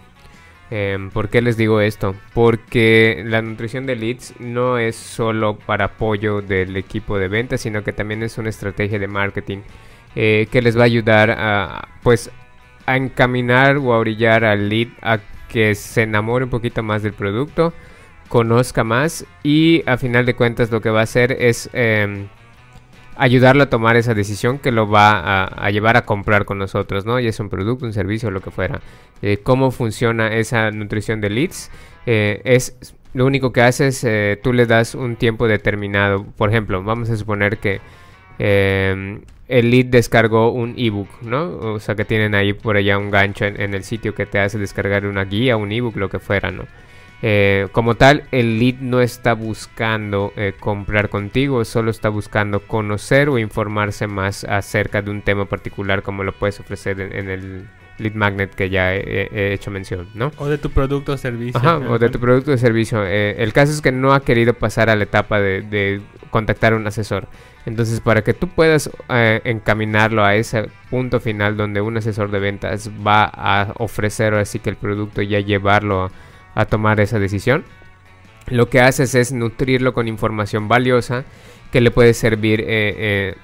¿Por 1.13 1.29
qué 1.29 1.43
les 1.43 1.59
digo 1.59 1.83
esto? 1.83 2.15
Porque 2.33 3.23
la 3.27 3.43
nutrición 3.43 3.85
de 3.85 3.95
leads 3.95 4.33
no 4.41 4.79
es 4.79 4.97
solo 4.97 5.59
para 5.59 5.85
apoyo 5.85 6.41
del 6.41 6.79
equipo 6.79 7.19
de 7.19 7.29
ventas, 7.29 7.61
sino 7.61 7.85
que 7.85 7.93
también 7.93 8.23
es 8.23 8.39
una 8.39 8.49
estrategia 8.49 8.99
de 8.99 9.07
marketing 9.07 9.59
eh, 10.15 10.47
que 10.51 10.63
les 10.63 10.77
va 10.77 10.83
a 10.83 10.85
ayudar 10.85 11.31
a, 11.31 11.89
pues, 12.03 12.31
a 12.87 12.97
encaminar 12.97 13.79
o 13.79 13.93
a 13.93 13.99
orillar 13.99 14.45
al 14.45 14.69
lead 14.69 14.89
a 15.01 15.19
que 15.49 15.75
se 15.75 16.03
enamore 16.03 16.45
un 16.45 16.51
poquito 16.51 16.83
más 16.83 17.03
del 17.03 17.13
producto, 17.13 17.73
conozca 18.29 18.85
más 18.85 19.27
y 19.43 19.83
a 19.87 19.99
final 19.99 20.25
de 20.25 20.35
cuentas 20.35 20.71
lo 20.71 20.81
que 20.81 20.91
va 20.91 21.01
a 21.01 21.03
hacer 21.05 21.33
es 21.33 21.69
em, 21.75 22.29
ayudarlo 23.17 23.65
a 23.65 23.71
tomar 23.71 23.97
esa 23.97 24.15
decisión 24.15 24.59
que 24.59 24.73
lo 24.73 24.89
va 24.89 25.45
a, 25.45 25.71
llevar 25.71 25.97
a 25.99 26.07
comprar 26.07 26.47
con 26.47 26.59
nosotros, 26.59 27.05
¿no? 27.05 27.21
Y 27.21 27.27
es 27.27 27.39
un 27.41 27.51
producto, 27.51 27.85
un 27.85 27.93
servicio, 27.93 28.31
lo 28.31 28.41
que 28.41 28.51
fuera. 28.51 28.81
Eh, 29.21 29.39
¿Cómo 29.43 29.71
funciona 29.71 30.29
esa 30.35 30.71
nutrición 30.71 31.21
de 31.21 31.31
leads? 31.31 31.71
Eh, 32.07 32.41
es 32.45 32.95
lo 33.13 33.27
único 33.27 33.53
que 33.53 33.61
haces, 33.61 34.07
tú 34.43 34.55
le 34.55 34.65
das 34.65 34.95
un 34.95 35.17
tiempo 35.17 35.47
determinado. 35.47 36.25
Por 36.25 36.49
ejemplo, 36.49 36.83
vamos 36.83 37.11
a 37.11 37.17
suponer 37.17 37.59
que 37.59 37.83
eh, 38.39 39.21
el 39.53 39.71
lead 39.71 39.87
descargó 39.87 40.51
un 40.51 40.75
ebook, 40.79 41.09
¿no? 41.21 41.59
O 41.59 41.79
sea 41.79 41.95
que 41.95 42.07
tienen 42.07 42.35
ahí 42.35 42.55
por 42.55 42.77
allá 42.77 42.97
un 42.97 43.11
gancho 43.11 43.45
en, 43.45 43.75
el 43.75 43.85
sitio 43.85 44.15
que 44.15 44.25
te 44.25 44.39
hace 44.39 44.59
descargar 44.59 45.05
una 45.05 45.25
guía, 45.25 45.59
un 45.59 45.71
ebook, 45.71 45.97
lo 45.97 46.09
que 46.09 46.19
fuera, 46.19 46.51
¿no? 46.51 46.65
Eh, 47.21 47.69
como 47.71 47.95
tal, 47.95 48.25
el 48.33 48.59
lead 48.59 48.77
no 48.81 49.03
está 49.03 49.35
buscando 49.35 50.33
eh, 50.37 50.55
comprar 50.59 51.11
contigo, 51.11 51.67
solo 51.67 51.91
está 51.91 52.09
buscando 52.09 52.61
conocer 52.67 53.29
o 53.29 53.39
informarse 53.39 54.07
más 54.07 54.45
acerca 54.45 55.03
de 55.03 55.11
un 55.11 55.21
tema 55.21 55.45
particular 55.45 56.03
como 56.03 56.25
lo 56.25 56.33
puedes 56.33 56.59
ofrecer 56.59 57.01
en 57.01 57.29
el 57.29 57.69
lead 57.99 58.15
magnet 58.15 58.55
que 58.55 58.71
ya 58.71 58.95
he, 58.95 59.29
he 59.33 59.53
hecho 59.53 59.71
mención, 59.71 60.09
¿no? 60.15 60.33
O 60.39 60.47
de 60.47 60.59
tu 60.59 60.71
producto 60.71 61.13
o 61.13 61.17
servicio. 61.17 61.59
Ajá, 61.59 61.77
o 61.79 61.99
de 61.99 62.09
tu 62.09 62.19
producto 62.19 62.53
o 62.53 62.57
servicio. 62.57 63.05
Eh, 63.07 63.37
el 63.39 63.53
caso 63.53 63.73
es 63.73 63.81
que 63.81 63.93
no 63.93 64.13
ha 64.13 64.21
querido 64.21 64.55
pasar 64.55 64.91
a 64.91 64.97
la 64.97 65.05
etapa 65.05 65.41
de, 65.41 65.63
de 65.63 66.01
contactar 66.31 66.73
a 66.73 66.77
un 66.77 66.87
asesor. 66.87 67.29
Entonces, 67.65 68.01
para 68.01 68.23
que 68.23 68.35
tú 68.35 68.49
puedas 68.49 68.91
eh, 69.09 69.41
encaminarlo 69.45 70.25
a 70.25 70.35
ese 70.35 70.69
punto 70.91 71.21
final 71.21 71.57
donde 71.57 71.81
un 71.81 71.97
asesor 71.97 72.31
de 72.31 72.41
ventas 72.41 72.91
va 73.07 73.25
a 73.25 73.73
ofrecer 73.79 74.35
así 74.35 74.59
que 74.59 74.71
el 74.71 74.77
producto 74.77 75.23
y 75.23 75.29
ya 75.29 75.41
llevarlo 75.41 76.05
a, 76.05 76.11
a 76.55 76.65
tomar 76.65 76.99
esa 76.99 77.21
decisión, 77.21 77.65
lo 78.49 78.69
que 78.69 78.81
haces 78.81 79.15
es 79.15 79.33
nutrirlo 79.33 79.95
con 79.95 80.09
información 80.09 80.67
valiosa 80.67 81.25
que 81.71 81.81
le 81.81 81.91
puede 81.91 82.15
servir 82.15 82.65
eh, 82.67 83.37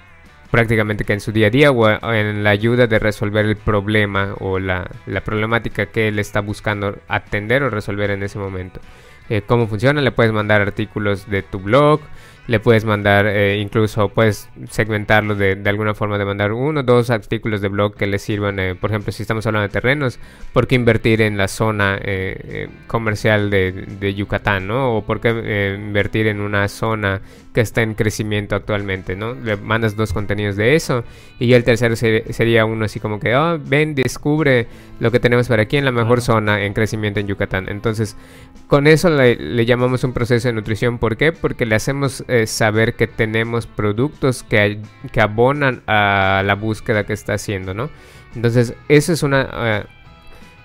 prácticamente 0.51 1.05
que 1.05 1.13
en 1.13 1.21
su 1.21 1.33
día 1.33 1.49
a 1.49 1.51
día 1.51 1.71
o 1.71 2.13
en 2.13 2.43
la 2.43 2.51
ayuda 2.51 2.87
de 2.87 2.99
resolver 2.99 3.45
el 3.45 3.57
problema 3.57 4.35
o 4.41 4.59
la, 4.59 4.91
la 5.07 5.21
problemática 5.21 5.87
que 5.87 6.09
él 6.09 6.19
está 6.19 6.41
buscando 6.41 6.99
atender 7.09 7.63
o 7.63 7.71
resolver 7.71 8.11
en 8.11 8.23
ese 8.23 8.39
momento. 8.39 8.81
Eh, 9.29 9.43
¿Cómo 9.47 9.67
funciona? 9.67 10.01
Le 10.01 10.11
puedes 10.11 10.33
mandar 10.33 10.63
artículos 10.63 11.29
de 11.29 11.43
tu 11.43 11.59
blog, 11.59 12.01
le 12.47 12.61
puedes 12.61 12.87
mandar, 12.87 13.27
eh, 13.27 13.59
incluso 13.59 14.09
puedes 14.09 14.49
segmentarlo 14.71 15.35
de, 15.35 15.55
de 15.55 15.69
alguna 15.69 15.95
forma 15.95 16.17
de 16.17 16.25
mandar 16.25 16.53
uno 16.53 16.81
o 16.81 16.83
dos 16.83 17.11
artículos 17.11 17.61
de 17.61 17.69
blog 17.69 17.95
que 17.95 18.07
le 18.07 18.19
sirvan, 18.19 18.59
eh, 18.59 18.75
por 18.75 18.91
ejemplo, 18.91 19.13
si 19.13 19.23
estamos 19.23 19.47
hablando 19.47 19.69
de 19.69 19.73
terrenos, 19.73 20.19
¿por 20.55 20.67
qué 20.67 20.77
invertir 20.77 21.21
en 21.21 21.37
la 21.37 21.47
zona 21.47 21.99
eh, 22.03 22.69
comercial 22.87 23.51
de, 23.51 23.73
de 23.73 24.15
Yucatán, 24.15 24.67
¿no? 24.67 24.97
O 24.97 25.05
por 25.05 25.21
qué 25.21 25.77
invertir 25.79 26.27
en 26.27 26.41
una 26.41 26.67
zona 26.69 27.21
que 27.59 27.63
está 27.63 27.83
en 27.83 27.95
crecimiento 27.95 28.55
actualmente, 28.55 29.17
¿no? 29.17 29.35
Le 29.35 29.57
mandas 29.57 29.97
dos 29.97 30.13
contenidos 30.13 30.55
de 30.55 30.77
eso 30.77 31.03
y 31.41 31.49
ya 31.49 31.57
el 31.57 31.65
tercero 31.65 31.97
se- 31.97 32.33
sería 32.33 32.65
uno 32.65 32.85
así 32.85 33.01
como 33.01 33.19
que, 33.19 33.35
oh, 33.35 33.59
ven, 33.59 33.97
descubre 33.97 34.69
lo 35.01 35.11
que 35.11 35.19
tenemos 35.19 35.49
para 35.49 35.63
aquí 35.63 35.77
en 35.77 35.85
la 35.85 35.91
mejor 35.91 36.21
zona 36.21 36.63
en 36.63 36.73
crecimiento 36.73 37.19
en 37.19 37.27
Yucatán. 37.27 37.69
Entonces, 37.69 38.17
con 38.69 38.87
eso 38.87 39.11
le, 39.11 39.35
le 39.35 39.67
llamamos 39.67 40.05
un 40.05 40.13
proceso 40.13 40.47
de 40.47 40.55
nutrición. 40.55 40.99
¿Por 40.99 41.17
qué? 41.17 41.33
Porque 41.33 41.67
le 41.67 41.75
hacemos 41.75 42.23
eh, 42.29 42.47
saber 42.47 42.95
que 42.95 43.09
tenemos 43.09 43.67
productos 43.67 44.45
que 44.45 44.79
abonan 45.21 45.83
a 45.89 46.45
la 46.47 46.55
búsqueda 46.55 47.07
que 47.07 47.13
está 47.13 47.35
haciendo, 47.35 47.75
¿no? 47.75 47.91
Entonces, 48.37 48.75
eso 48.89 49.13
es 49.13 49.25
una 49.25 49.49
eh, 49.53 49.85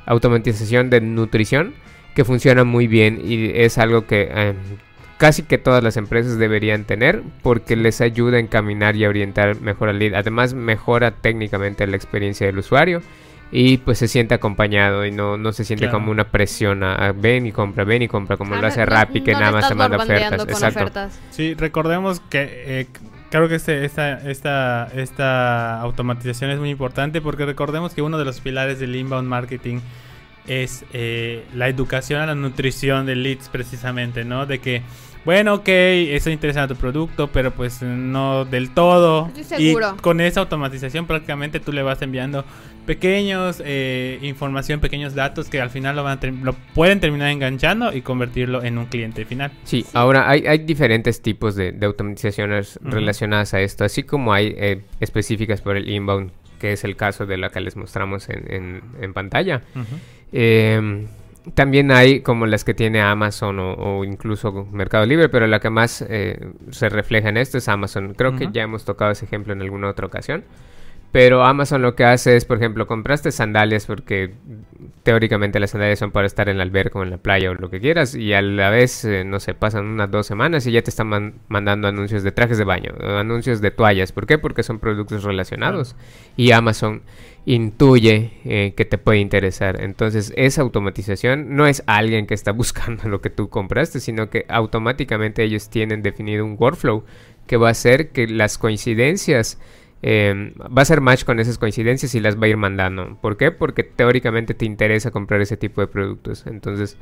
automatización 0.06 0.92
de 0.92 1.02
nutrición 1.02 1.74
que 2.14 2.24
funciona 2.24 2.64
muy 2.64 2.86
bien 2.86 3.20
y 3.26 3.50
es 3.56 3.80
algo 3.80 4.06
que 4.06 4.30
eh, 4.32 4.54
casi 5.18 5.44
que 5.44 5.58
todas 5.58 5.84
las 5.84 5.96
empresas 5.98 6.38
deberían 6.38 6.84
tener 6.86 7.22
porque 7.42 7.76
les 7.76 8.02
ayuda 8.02 8.38
a 8.38 8.40
encaminar 8.40 8.96
y 8.96 9.06
a 9.06 9.10
orientar 9.10 9.60
mejor 9.62 9.90
al 9.90 10.00
lead. 10.00 10.14
Además, 10.16 10.54
mejora 10.54 11.12
técnicamente 11.12 11.86
la 11.88 11.96
experiencia 11.96 12.46
del 12.48 12.58
usuario 12.58 13.02
y 13.52 13.78
pues 13.78 14.00
se 14.00 14.08
siente 14.08 14.34
acompañado 14.34 15.06
y 15.06 15.12
no, 15.12 15.38
no 15.38 15.54
se 15.54 15.64
siente 15.64 15.86
Claro. 15.86 16.00
como 16.00 16.12
una 16.12 16.24
presión 16.26 16.84
a, 16.84 16.96
a 16.96 17.12
ven 17.12 17.46
y 17.46 17.52
compra, 17.52 17.84
ven 17.84 18.02
y 18.02 18.08
compra, 18.08 18.36
como 18.36 18.56
Ah, 18.56 18.62
lo 18.62 18.68
hace 18.68 18.80
no- 18.80 18.88
Rappi 18.88 19.22
que 19.22 19.34
no 19.34 19.40
nada 19.40 19.52
le 19.52 19.58
más 19.58 19.68
te 19.70 19.76
manda 19.76 19.98
ofertas. 19.98 20.40
con 20.40 20.50
Exacto. 20.50 20.80
ofertas. 20.80 21.20
Sí, 21.30 21.54
recordemos 21.54 22.20
que 22.32 22.64
eh, 22.82 22.88
creo 23.30 23.48
que 23.48 23.56
este, 23.56 23.86
esta, 23.86 24.28
esta, 24.30 24.90
esta 24.96 25.80
automatización 25.82 26.50
es 26.50 26.60
muy 26.60 26.72
importante 26.72 27.22
porque 27.22 27.46
recordemos 27.46 27.94
que 27.94 28.02
uno 28.02 28.18
de 28.18 28.26
los 28.26 28.40
pilares 28.40 28.80
del 28.80 28.96
inbound 28.96 29.28
marketing 29.28 29.80
es 30.48 30.86
eh, 30.94 31.44
la 31.56 31.68
educación 31.70 32.22
a 32.22 32.26
la 32.26 32.36
nutrición 32.36 33.06
de 33.06 33.16
leads 33.16 33.50
precisamente, 33.50 34.26
¿no? 34.26 34.46
De 34.46 34.60
que, 34.60 34.82
bueno, 35.26 35.54
ok, 35.56 35.68
estoy 35.70 36.34
interesado 36.34 36.66
en 36.66 36.76
tu 36.76 36.82
producto, 36.82 37.28
pero 37.32 37.52
pues 37.52 37.82
no 37.82 38.44
del 38.46 38.72
todo. 38.72 39.32
Estoy 39.38 39.70
Y 39.70 39.74
con 40.02 40.20
esa 40.22 40.42
automatización 40.42 41.08
prácticamente 41.08 41.60
tú 41.62 41.72
le 41.72 41.82
vas 41.82 42.02
enviando 42.02 42.44
pequeños 42.86 43.62
eh, 43.66 44.20
información, 44.22 44.82
pequeños 44.82 45.16
datos 45.16 45.48
que 45.48 45.62
al 45.62 45.70
final 45.70 45.96
lo, 45.96 46.04
van 46.04 46.20
a 46.22 46.26
lo 46.44 46.52
pueden 46.76 47.00
terminar 47.00 47.30
enganchando 47.30 47.94
y 47.94 48.02
convertirlo 48.02 48.62
en 48.62 48.78
un 48.78 48.88
cliente 48.88 49.24
final. 49.24 49.52
Sí, 49.64 49.86
ahora 49.94 50.30
hay, 50.30 50.46
hay 50.46 50.58
diferentes 50.60 51.22
tipos 51.22 51.56
de, 51.56 51.72
de 51.72 51.86
automatizaciones 51.86 52.78
relacionadas 52.84 53.54
a 53.54 53.62
esto, 53.62 53.86
así 53.86 54.04
como 54.04 54.34
hay 54.34 54.54
eh, 54.58 54.82
específicas 55.00 55.62
por 55.62 55.78
el 55.78 55.88
inbound, 55.90 56.32
que 56.60 56.74
es 56.74 56.84
el 56.84 56.98
caso 56.98 57.26
de 57.26 57.38
la 57.38 57.50
que 57.52 57.62
les 57.62 57.78
mostramos 57.78 58.28
en, 58.28 58.52
en- 58.52 58.82
en 59.02 59.14
pantalla. 59.14 59.62
Eh, 60.34 61.06
también 61.56 61.92
hay 61.92 62.22
como 62.22 62.46
las 62.46 62.64
que 62.64 62.74
tiene 62.74 63.02
Amazon 63.02 63.60
o, 63.60 63.74
o 63.74 64.04
incluso 64.06 64.68
Mercado 64.72 65.06
Libre, 65.06 65.30
pero 65.30 65.46
la 65.48 65.60
que 65.60 65.70
más 65.70 66.04
eh, 66.08 66.40
se 66.72 66.90
refleja 66.90 67.30
en 67.30 67.38
esto 67.38 67.58
es 67.58 67.68
Amazon. 67.70 68.14
Creo 68.14 68.36
que 68.36 68.50
ya 68.52 68.64
hemos 68.64 68.86
tocado 68.86 69.12
ese 69.12 69.26
ejemplo 69.26 69.54
en 69.54 69.62
alguna 69.62 69.90
otra 69.90 70.06
ocasión. 70.08 70.44
Pero 71.12 71.44
Amazon 71.44 71.84
lo 71.84 71.94
que 71.94 72.06
hace 72.06 72.36
es, 72.36 72.44
por 72.46 72.58
ejemplo, 72.58 72.88
compraste 72.88 73.32
sandalias 73.32 73.86
porque 73.86 74.34
teóricamente 75.04 75.60
las 75.60 75.70
sandalias 75.70 76.00
son 76.00 76.10
para 76.12 76.26
estar 76.26 76.50
en 76.50 76.58
la 76.58 76.64
alberca 76.64 76.98
o 76.98 77.04
en 77.04 77.12
la 77.12 77.18
playa 77.18 77.52
o 77.52 77.54
lo 77.54 77.70
que 77.70 77.80
quieras 77.80 78.16
y 78.16 78.34
a 78.34 78.42
la 78.42 78.72
vez, 78.72 79.06
eh, 79.06 79.24
no 79.24 79.40
sé, 79.40 79.54
pasan 79.54 79.86
unas 79.86 80.10
dos 80.10 80.26
semanas 80.26 80.66
y 80.66 80.72
ya 80.72 80.82
te 80.82 80.90
están 80.90 81.08
man- 81.08 81.34
mandando 81.50 81.88
anuncios 81.88 82.24
de 82.24 82.32
trajes 82.32 82.58
de 82.58 82.64
baño, 82.64 82.94
anuncios 83.00 83.62
de 83.62 83.70
toallas. 83.70 84.12
¿Por 84.12 84.26
qué? 84.26 84.40
Porque 84.40 84.64
son 84.64 84.80
productos 84.80 85.24
relacionados 85.24 85.96
y 86.36 86.52
Amazon 86.52 87.04
intuye 87.46 88.32
eh, 88.46 88.74
que 88.76 88.86
te 88.86 88.98
puede 88.98 89.20
interesar. 89.20 89.82
Entonces, 89.82 90.34
esa 90.36 90.62
automatización 90.62 91.56
no 91.56 91.68
es 91.68 91.84
alguien 91.88 92.26
que 92.28 92.34
está 92.34 92.52
buscando 92.54 93.10
lo 93.10 93.22
que 93.22 93.30
tú 93.30 93.50
compraste, 93.50 94.00
sino 94.00 94.30
que 94.30 94.46
automáticamente 94.50 95.44
ellos 95.44 95.70
tienen 95.70 96.02
definido 96.02 96.46
un 96.46 96.56
workflow 96.60 97.04
que 97.48 97.58
va 97.58 97.68
a 97.70 97.72
hacer 97.72 98.10
que 98.10 98.28
las 98.28 98.58
coincidencias 98.58 99.60
eh, 100.06 100.54
va 100.60 100.82
a 100.82 100.86
ser 100.86 101.00
match 101.00 101.24
con 101.24 101.40
esas 101.40 101.58
coincidencias 101.58 102.14
y 102.14 102.20
las 102.20 102.38
va 102.38 102.46
a 102.46 102.50
ir 102.50 102.58
mandando. 102.58 103.18
¿Por 103.22 103.38
qué? 103.38 103.52
Porque 103.52 103.84
teóricamente 103.84 104.54
te 104.54 104.66
interesa 104.66 105.12
comprar 105.12 105.42
ese 105.42 105.56
tipo 105.56 105.80
de 105.80 105.88
productos. 105.88 106.46
Entonces, 106.46 106.98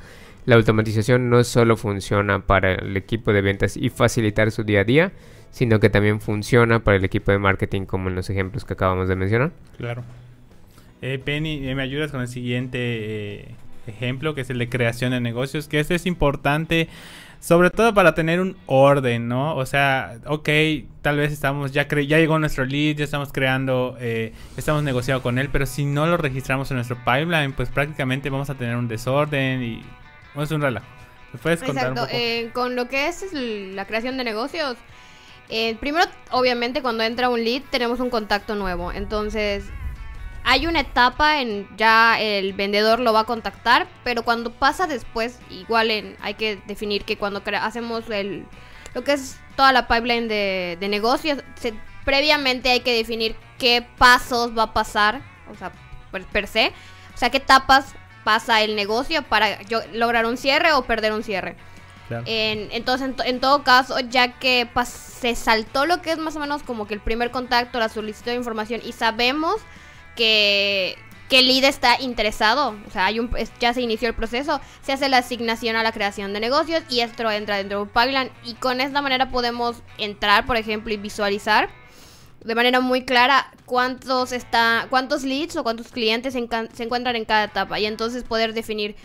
la 0.46 0.56
automatización 0.56 1.30
no 1.30 1.44
solo 1.44 1.78
funciona 1.78 2.46
para 2.46 2.74
el 2.74 2.96
equipo 2.98 3.34
de 3.34 3.42
ventas 3.42 3.76
y 3.76 3.90
facilitar 3.90 4.52
su 4.52 4.64
día 4.64 4.82
a 4.82 4.84
día, 4.84 5.12
sino 5.50 5.80
que 5.80 5.90
también 5.90 6.22
funciona 6.22 6.84
para 6.84 6.98
el 6.98 7.04
equipo 7.04 7.32
de 7.32 7.40
marketing, 7.40 7.86
como 7.86 8.10
en 8.10 8.16
los 8.16 8.30
ejemplos 8.30 8.66
que 8.66 8.74
acabamos 8.74 9.08
de 9.08 9.16
mencionar. 9.16 9.52
Claro. 9.78 10.04
Eh, 11.02 11.20
Penny, 11.24 11.68
eh, 11.68 11.76
¿me 11.76 11.82
ayudas 11.84 12.12
con 12.12 12.22
el 12.22 12.28
siguiente 12.28 12.78
eh, 12.80 13.56
ejemplo, 13.88 14.36
que 14.36 14.42
es 14.42 14.50
el 14.50 14.60
de 14.60 14.70
creación 14.70 15.12
de 15.12 15.20
negocios? 15.20 15.68
Que 15.68 15.80
este 15.80 15.96
es 15.96 16.06
importante, 16.06 16.88
sobre 17.40 17.72
todo 17.72 17.94
para 17.96 18.14
tener 18.14 18.40
un 18.40 18.56
orden, 18.68 19.28
¿no? 19.28 19.56
O 19.56 19.66
sea, 19.66 20.20
ok, 20.28 20.48
tal 21.02 21.18
vez 21.18 21.32
estamos, 21.32 21.72
ya, 21.72 21.88
cre- 21.88 22.06
ya 22.06 22.20
llegó 22.20 22.38
nuestro 22.38 22.66
lead, 22.66 22.98
ya 22.98 23.04
estamos 23.06 23.32
creando, 23.34 23.98
eh, 24.00 24.34
estamos 24.58 24.84
negociando 24.84 25.24
con 25.24 25.40
él, 25.40 25.50
pero 25.52 25.66
si 25.66 25.86
no 25.86 26.06
lo 26.06 26.18
registramos 26.18 26.70
en 26.70 26.76
nuestro 26.78 26.98
pipeline, 26.98 27.54
pues 27.54 27.70
prácticamente 27.70 28.30
vamos 28.30 28.52
a 28.52 28.56
tener 28.56 28.76
un 28.76 28.88
desorden 28.88 29.64
y 29.64 29.84
a 30.36 30.40
un 30.40 30.62
relajo. 30.62 30.86
¿Me 31.34 31.40
puedes 31.40 31.64
contar 31.64 31.92
un 31.94 31.98
Exacto, 31.98 32.16
poco? 32.16 32.54
con 32.54 32.76
lo 32.76 32.88
que 32.90 33.08
es 33.08 33.26
la 33.34 33.86
creación 33.86 34.18
de 34.18 34.24
negocios, 34.24 34.78
primero, 35.80 36.06
obviamente, 36.30 36.82
cuando 36.82 37.04
entra 37.04 37.30
un 37.30 37.44
lead, 37.44 37.64
tenemos 37.72 38.00
un 38.02 38.10
contacto 38.10 38.54
nuevo. 38.56 38.92
Entonces, 38.92 39.64
hay 40.44 40.68
una 40.68 40.82
etapa 40.82 41.42
en 41.42 41.68
ya 41.78 42.20
el 42.20 42.54
vendedor 42.54 43.00
lo 43.00 43.14
va 43.14 43.22
a 43.22 43.26
contactar, 43.26 43.88
pero 44.04 44.24
cuando 44.24 44.52
pasa 44.52 44.88
después, 44.88 45.40
igual 45.50 45.92
en, 45.92 46.16
hay 46.22 46.34
que 46.34 46.58
definir 46.68 47.06
que 47.06 47.18
cuando 47.18 47.42
hacemos 47.60 48.10
el 48.10 48.46
lo 48.94 49.04
que 49.04 49.14
es 49.14 49.40
toda 49.56 49.72
la 49.72 49.88
pipeline 49.88 50.28
de, 50.28 50.78
de 50.80 50.90
negocios, 50.90 51.40
previamente 52.04 52.70
hay 52.70 52.82
que 52.82 52.94
definir 52.94 53.36
qué 53.58 53.86
pasos 53.98 54.58
va 54.58 54.64
a 54.64 54.74
pasar, 54.74 55.22
o 55.50 55.56
sea, 55.56 55.72
per, 56.12 56.26
per 56.26 56.48
se, 56.48 56.74
o 57.14 57.18
sea, 57.18 57.30
qué 57.30 57.38
etapas 57.38 57.96
pasa 58.24 58.62
el 58.62 58.76
negocio 58.76 59.24
para 59.24 59.62
yo, 59.64 59.80
lograr 59.94 60.26
un 60.26 60.38
cierre 60.38 60.74
o 60.74 60.84
perder 60.84 61.14
un 61.14 61.24
cierre. 61.24 61.56
En, 62.26 62.68
entonces, 62.72 63.10
en, 63.24 63.40
todo 63.40 63.64
caso, 63.64 63.98
ya 64.02 64.38
que 64.38 64.68
se 64.86 65.34
saltó 65.34 65.86
lo 65.86 66.02
que 66.02 66.12
es 66.12 66.18
más 66.18 66.36
o 66.36 66.40
menos 66.40 66.62
como 66.62 66.86
que 66.86 66.94
el 66.94 67.00
primer 67.00 67.32
contacto, 67.32 67.80
la 67.80 67.88
solicitud 67.88 68.32
de 68.32 68.36
información 68.36 68.82
y 68.84 68.92
sabemos 68.92 69.62
que, 70.16 70.98
que 71.30 71.40
el 71.40 71.48
lead 71.48 71.64
está 71.64 72.00
interesado, 72.02 72.76
o 72.88 72.92
sea, 72.92 73.06
hay 73.06 73.20
un, 73.20 73.32
ya 73.60 73.74
se 73.74 73.82
inició 73.82 74.10
el 74.10 74.16
proceso, 74.16 74.60
se 74.82 74.94
hace 74.94 75.10
la 75.10 75.20
asignación 75.20 75.76
a 75.76 75.84
la 75.84 75.92
creación 75.92 76.34
de 76.34 76.40
negocios 76.40 76.84
y 76.90 77.00
esto 77.00 77.30
entra 77.32 77.58
dentro 77.58 77.78
de 77.78 77.84
un 77.84 77.90
pipeline. 77.90 78.32
Y 78.44 78.56
con 78.56 78.82
esta 78.82 79.02
manera 79.02 79.32
podemos 79.32 79.82
entrar, 79.98 80.46
por 80.46 80.58
ejemplo, 80.58 80.94
y 80.94 80.98
visualizar 80.98 81.70
de 82.44 82.56
manera 82.56 82.80
muy 82.80 83.06
clara 83.06 83.52
cuántos 83.66 84.32
está 84.32 84.88
cuántos 84.90 85.24
leads 85.24 85.56
o 85.58 85.64
cuántos 85.64 85.90
clientes 85.90 86.34
se, 86.34 86.50
se 86.74 86.84
encuentran 86.84 87.16
en 87.16 87.26
cada 87.26 87.46
etapa. 87.46 87.80
Y 87.80 87.86
entonces 87.86 88.24
poder 88.24 88.54
definir 88.54 88.96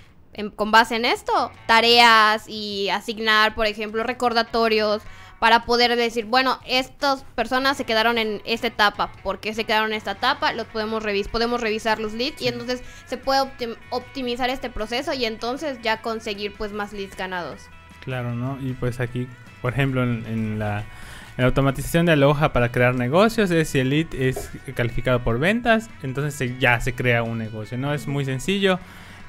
con 0.54 0.70
base 0.70 0.96
en 0.96 1.04
esto, 1.04 1.50
tareas 1.66 2.46
y 2.46 2.90
asignar, 2.90 3.54
por 3.54 3.66
ejemplo, 3.66 4.02
recordatorios 4.02 5.02
para 5.38 5.64
poder 5.64 5.96
decir, 5.96 6.24
bueno, 6.24 6.58
estas 6.66 7.24
personas 7.34 7.76
se 7.76 7.84
quedaron 7.84 8.18
en 8.18 8.40
esta 8.44 8.68
etapa, 8.68 9.12
¿por 9.22 9.40
qué 9.40 9.54
se 9.54 9.64
quedaron 9.64 9.90
en 9.92 9.98
esta 9.98 10.12
etapa? 10.12 10.52
Los 10.52 10.66
podemos 10.66 11.02
revisar, 11.02 11.30
podemos 11.30 11.60
revisar 11.60 11.98
los 11.98 12.14
leads 12.14 12.40
y 12.40 12.48
entonces 12.48 12.82
se 13.06 13.18
puede 13.18 13.48
optimizar 13.90 14.48
este 14.50 14.70
proceso 14.70 15.12
y 15.12 15.24
entonces 15.24 15.78
ya 15.82 16.00
conseguir 16.00 16.54
pues 16.56 16.72
más 16.72 16.92
leads 16.92 17.16
ganados. 17.16 17.68
Claro, 18.00 18.34
¿no? 18.34 18.58
Y 18.62 18.72
pues 18.72 19.00
aquí, 19.00 19.26
por 19.60 19.72
ejemplo, 19.72 20.02
en, 20.04 20.58
la, 20.58 20.84
automatización 21.38 22.06
de 22.06 22.12
Aloha 22.12 22.54
para 22.54 22.72
crear 22.72 22.94
negocios, 22.94 23.50
es 23.50 23.68
si 23.68 23.80
el 23.80 23.90
lead 23.90 24.06
es 24.14 24.50
calificado 24.74 25.22
por 25.22 25.38
ventas, 25.38 25.90
entonces 26.02 26.58
ya 26.58 26.80
se 26.80 26.94
crea 26.94 27.22
un 27.22 27.36
negocio, 27.36 27.76
¿no? 27.76 27.92
Es 27.92 28.06
muy 28.06 28.24
sencillo. 28.24 28.78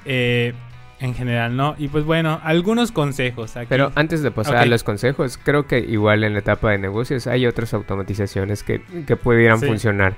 Eh, 0.06 0.54
en 1.00 1.14
general, 1.14 1.56
¿no? 1.56 1.74
Y 1.78 1.88
pues 1.88 2.04
bueno, 2.04 2.40
algunos 2.42 2.92
consejos. 2.92 3.56
Aquí. 3.56 3.66
Pero 3.68 3.92
antes 3.94 4.22
de 4.22 4.30
pasar 4.30 4.56
a 4.56 4.66
los 4.66 4.82
consejos, 4.82 5.38
creo 5.42 5.66
que 5.66 5.78
igual 5.78 6.24
en 6.24 6.32
la 6.32 6.40
etapa 6.40 6.70
de 6.70 6.78
negocios 6.78 7.26
hay 7.26 7.46
otras 7.46 7.74
automatizaciones 7.74 8.62
que, 8.62 8.82
que 9.06 9.16
pudieran 9.16 9.60
funcionar. 9.60 10.16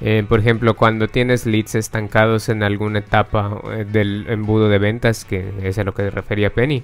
Eh, 0.00 0.24
por 0.26 0.40
ejemplo, 0.40 0.74
cuando 0.74 1.08
tienes 1.08 1.44
leads 1.46 1.74
estancados 1.74 2.48
en 2.48 2.62
alguna 2.62 3.00
etapa 3.00 3.60
eh, 3.72 3.84
del 3.84 4.26
embudo 4.28 4.68
de 4.68 4.78
ventas, 4.78 5.24
que 5.24 5.52
es 5.62 5.78
a 5.78 5.84
lo 5.84 5.92
que 5.92 6.10
refería 6.10 6.50
Penny, 6.50 6.82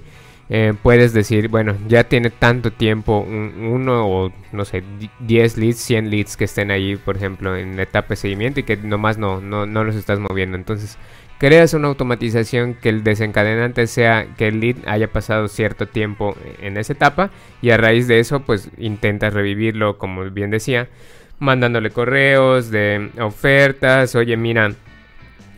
eh, 0.49 0.73
puedes 0.81 1.13
decir, 1.13 1.49
bueno, 1.49 1.75
ya 1.87 2.05
tiene 2.05 2.29
tanto 2.29 2.71
tiempo, 2.71 3.19
uno 3.19 4.07
o 4.07 4.31
no 4.53 4.65
sé, 4.65 4.83
10 5.19 5.57
leads, 5.57 5.79
100 5.79 6.09
leads 6.09 6.37
que 6.37 6.45
estén 6.45 6.71
ahí, 6.71 6.95
por 6.95 7.17
ejemplo, 7.17 7.57
en 7.57 7.75
la 7.75 7.83
etapa 7.83 8.09
de 8.09 8.15
seguimiento 8.17 8.59
y 8.59 8.63
que 8.63 8.77
nomás 8.77 9.17
no, 9.17 9.41
no, 9.41 9.65
no 9.65 9.83
los 9.83 9.95
estás 9.95 10.19
moviendo. 10.19 10.55
Entonces, 10.55 10.97
creas 11.37 11.73
una 11.73 11.87
automatización 11.87 12.73
que 12.73 12.89
el 12.89 13.03
desencadenante 13.03 13.87
sea 13.87 14.27
que 14.37 14.47
el 14.47 14.59
lead 14.59 14.77
haya 14.87 15.11
pasado 15.11 15.47
cierto 15.47 15.87
tiempo 15.87 16.35
en 16.61 16.77
esa 16.77 16.93
etapa 16.93 17.29
y 17.61 17.69
a 17.69 17.77
raíz 17.77 18.07
de 18.07 18.19
eso 18.19 18.41
pues 18.41 18.69
intentas 18.77 19.33
revivirlo 19.33 19.97
como 19.97 20.23
bien 20.29 20.49
decía 20.49 20.87
mandándole 21.39 21.91
correos 21.91 22.71
de 22.71 23.11
ofertas 23.19 24.15
oye 24.15 24.37
mira 24.37 24.73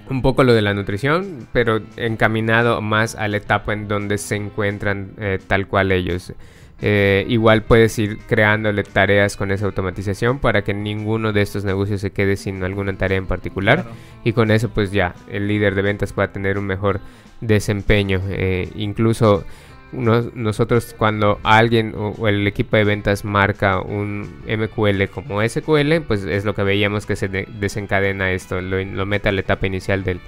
un 0.09 0.21
poco 0.21 0.43
lo 0.43 0.53
de 0.53 0.61
la 0.61 0.73
nutrición 0.73 1.47
pero 1.53 1.81
encaminado 1.95 2.81
más 2.81 3.15
a 3.15 3.27
la 3.27 3.37
etapa 3.37 3.73
en 3.73 3.87
donde 3.87 4.17
se 4.17 4.35
encuentran 4.35 5.11
eh, 5.17 5.39
tal 5.47 5.67
cual 5.67 5.91
ellos 5.91 6.33
eh, 6.81 7.25
igual 7.27 7.63
puedes 7.63 7.97
ir 7.99 8.19
creándole 8.19 8.83
tareas 8.83 9.35
con 9.35 9.51
esa 9.51 9.65
automatización 9.65 10.39
para 10.39 10.63
que 10.63 10.73
ninguno 10.73 11.33
de 11.33 11.41
estos 11.41 11.65
negocios 11.65 12.01
se 12.01 12.11
quede 12.11 12.37
sin 12.37 12.63
alguna 12.63 12.97
tarea 12.97 13.17
en 13.17 13.27
particular. 13.27 13.85
Y 14.23 14.33
con 14.33 14.51
eso 14.51 14.69
pues 14.69 14.91
ya 14.91 15.15
el 15.29 15.47
líder 15.47 15.75
de 15.75 15.81
ventas 15.81 16.13
pueda 16.13 16.31
tener 16.31 16.57
un 16.57 16.65
mejor 16.65 17.01
desempeño. 17.41 18.21
Eh, 18.29 18.69
incluso 18.75 19.45
nosotros 19.91 20.93
cuando 20.97 21.39
alguien 21.43 21.95
o, 21.97 22.27
el 22.27 22.45
equipo 22.45 22.77
de 22.77 22.83
ventas 22.83 23.25
marca 23.25 23.81
un 23.81 24.29
MQL 24.47 25.05
como 25.11 25.41
SQL, 25.41 26.01
pues 26.07 26.23
es 26.23 26.45
lo 26.45 26.53
que 26.53 26.63
veíamos 26.63 27.05
que 27.05 27.15
se 27.15 27.27
desencadena 27.27 28.31
esto, 28.31 28.61
lo, 28.61 29.05
mete 29.05 29.29
a 29.29 29.31
la 29.31 29.41
etapa 29.41 29.65
inicial 29.67 30.03
del, 30.03 30.21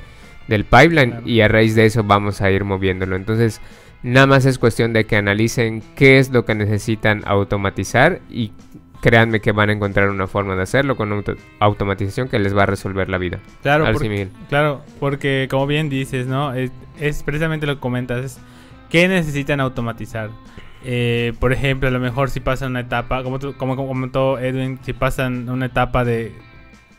pipeline 0.48 1.22
y 1.26 1.42
a 1.42 1.48
raíz 1.48 1.76
de 1.76 1.86
eso 1.86 2.04
vamos 2.04 2.42
a 2.42 2.52
ir 2.52 2.64
moviéndolo. 2.64 3.16
Entonces 3.16 3.62
Nada 4.04 4.26
más 4.26 4.46
es 4.46 4.58
cuestión 4.58 4.94
de 4.94 5.06
que 5.06 5.16
analicen 5.16 5.84
qué 5.96 6.18
es 6.18 6.32
lo 6.32 6.44
que 6.44 6.56
necesitan 6.56 7.22
automatizar 7.26 8.20
y 8.30 8.52
créanme 9.02 9.42
que 9.42 9.52
van 9.52 9.70
a 9.70 9.74
encontrar 9.74 10.10
una 10.10 10.28
forma 10.28 10.56
de 10.56 10.64
hacerlo 10.64 10.96
con 10.96 11.24
automatización 11.60 12.30
que 12.30 12.40
les 12.40 12.56
va 12.56 12.64
a 12.64 12.66
resolver 12.68 13.10
la 13.10 13.18
vida. 13.18 13.40
Claro, 13.62 13.86
porque, 13.92 14.30
claro, 14.48 14.82
porque 15.00 15.48
como 15.50 15.68
bien 15.68 15.90
dices, 15.90 16.28
¿no? 16.28 16.54
Es, 16.54 16.72
precisamente 17.24 17.66
lo 17.66 17.76
que 17.76 17.80
comentas, 17.80 18.40
¿qué 18.90 19.08
necesitan 19.08 19.60
automatizar? 19.60 20.30
Eh, 20.84 21.34
por 21.40 21.52
ejemplo, 21.54 21.90
a 21.90 21.92
lo 21.92 22.00
mejor 22.00 22.30
si 22.30 22.40
pasan 22.40 22.72
una 22.72 22.82
etapa, 22.82 23.24
como, 23.24 23.40
como, 23.58 23.76
comentó 23.76 24.40
Edwin, 24.40 24.80
si 24.84 24.94
pasan 24.94 25.50
una 25.50 25.68
etapa 25.68 26.06
de 26.06 26.34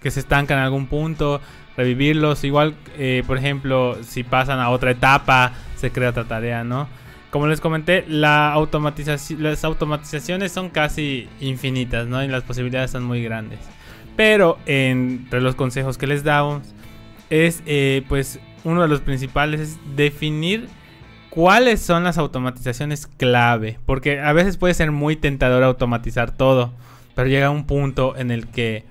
que 0.01 0.11
se 0.11 0.21
estancan 0.21 0.59
en 0.59 0.65
algún 0.65 0.87
punto, 0.87 1.41
revivirlos. 1.77 2.43
Igual, 2.45 2.75
eh, 2.99 3.23
por 3.27 3.39
ejemplo, 3.39 3.97
si 4.03 4.25
pasan 4.25 4.59
a 4.59 4.71
otra 4.71 4.91
etapa, 4.91 5.53
se 5.83 5.93
crea 5.93 6.11
otra 6.11 6.25
tarea, 6.25 6.65
¿no? 6.65 6.89
Como 7.31 7.47
les 7.47 7.61
comenté, 7.61 8.05
las 8.09 8.55
automatizaciones 8.55 10.53
son 10.53 10.69
casi 10.71 11.29
infinitas, 11.41 12.07
¿no? 12.07 12.23
Y 12.23 12.29
las 12.29 12.43
posibilidades 12.45 12.91
son 12.91 13.05
muy 13.05 13.23
grandes. 13.23 13.59
Pero 14.17 14.59
entre 14.67 15.41
los 15.41 15.55
consejos 15.55 15.99
que 15.99 16.07
les 16.07 16.25
damos 16.25 16.75
es, 17.31 17.63
eh, 17.67 18.03
pues, 18.09 18.39
uno 18.65 18.83
de 18.83 18.89
los 18.89 19.01
principales 19.01 19.61
es 19.61 19.79
definir 19.97 20.69
cuáles 21.31 21.81
son 21.81 22.05
las 22.05 22.19
automatizaciones 22.19 23.07
clave. 23.07 23.79
Porque 23.87 24.21
a 24.21 24.33
veces 24.33 24.57
puede 24.59 24.75
ser 24.75 24.93
muy 24.93 25.17
tentador 25.17 25.63
automatizar 25.63 26.31
todo. 26.37 26.73
Pero 27.15 27.29
llega 27.29 27.51
un 27.51 27.65
punto 27.65 28.15
en 28.17 28.31
el 28.31 28.47
que 28.47 28.85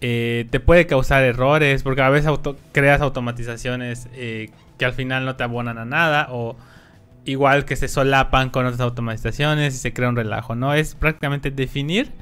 eh, 0.00 0.46
te 0.50 0.60
puede 0.60 0.86
causar 0.86 1.24
errores. 1.24 1.82
Porque 1.82 2.02
a 2.02 2.10
veces 2.10 2.30
creas 2.70 3.00
automatizaciones 3.00 4.08
eh, 4.14 4.50
que 4.80 4.86
al 4.86 4.94
final 4.94 5.26
no 5.26 5.36
te 5.36 5.44
abonan 5.44 5.76
a 5.76 5.84
nada 5.84 6.28
o 6.30 6.56
igual 7.26 7.66
que 7.66 7.76
se 7.76 7.86
solapan 7.86 8.48
con 8.48 8.64
otras 8.64 8.80
automatizaciones 8.80 9.74
y 9.74 9.76
se 9.76 9.92
crea 9.92 10.08
un 10.08 10.16
relajo, 10.16 10.54
¿no? 10.54 10.72
Es 10.72 10.94
prácticamente 10.94 11.50
definir 11.50 12.12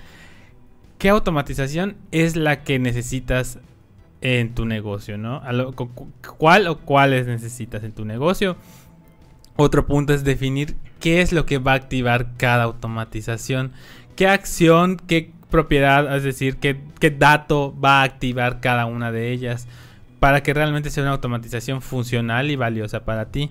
qué 0.99 1.11
automatización 1.11 1.99
es 2.11 2.35
la 2.35 2.64
que 2.64 2.81
necesitas 2.81 3.61
en 4.23 4.57
tu 4.57 4.64
negocio, 4.64 5.18
¿no? 5.18 5.40
¿Cuál 6.37 6.66
o 6.66 6.79
cuáles 6.79 7.29
necesitas 7.29 7.85
en 7.85 7.92
tu 7.92 8.05
negocio? 8.05 8.57
Otro 9.55 9.87
punto 9.87 10.12
es 10.12 10.25
definir 10.25 10.75
qué 10.99 11.21
es 11.21 11.33
lo 11.33 11.47
que 11.47 11.59
va 11.59 11.75
a 11.75 11.77
activar 11.77 12.37
cada 12.38 12.64
automatización, 12.64 13.71
qué 14.16 14.27
acción, 14.27 14.97
qué 14.97 15.31
propiedad, 15.49 16.16
es 16.16 16.25
decir, 16.25 16.57
qué, 16.57 16.81
qué 16.99 17.12
dato 17.12 17.73
va 17.79 18.01
a 18.01 18.03
activar 18.03 18.59
cada 18.59 18.87
una 18.87 19.12
de 19.12 19.31
ellas 19.31 19.68
para 20.20 20.42
que 20.42 20.54
realmente 20.54 20.90
sea 20.90 21.04
una 21.04 21.12
automatización 21.12 21.83
funcional 21.83 22.50
y 22.50 22.57
valiosa 22.57 23.04
para 23.04 23.26
ti. 23.26 23.50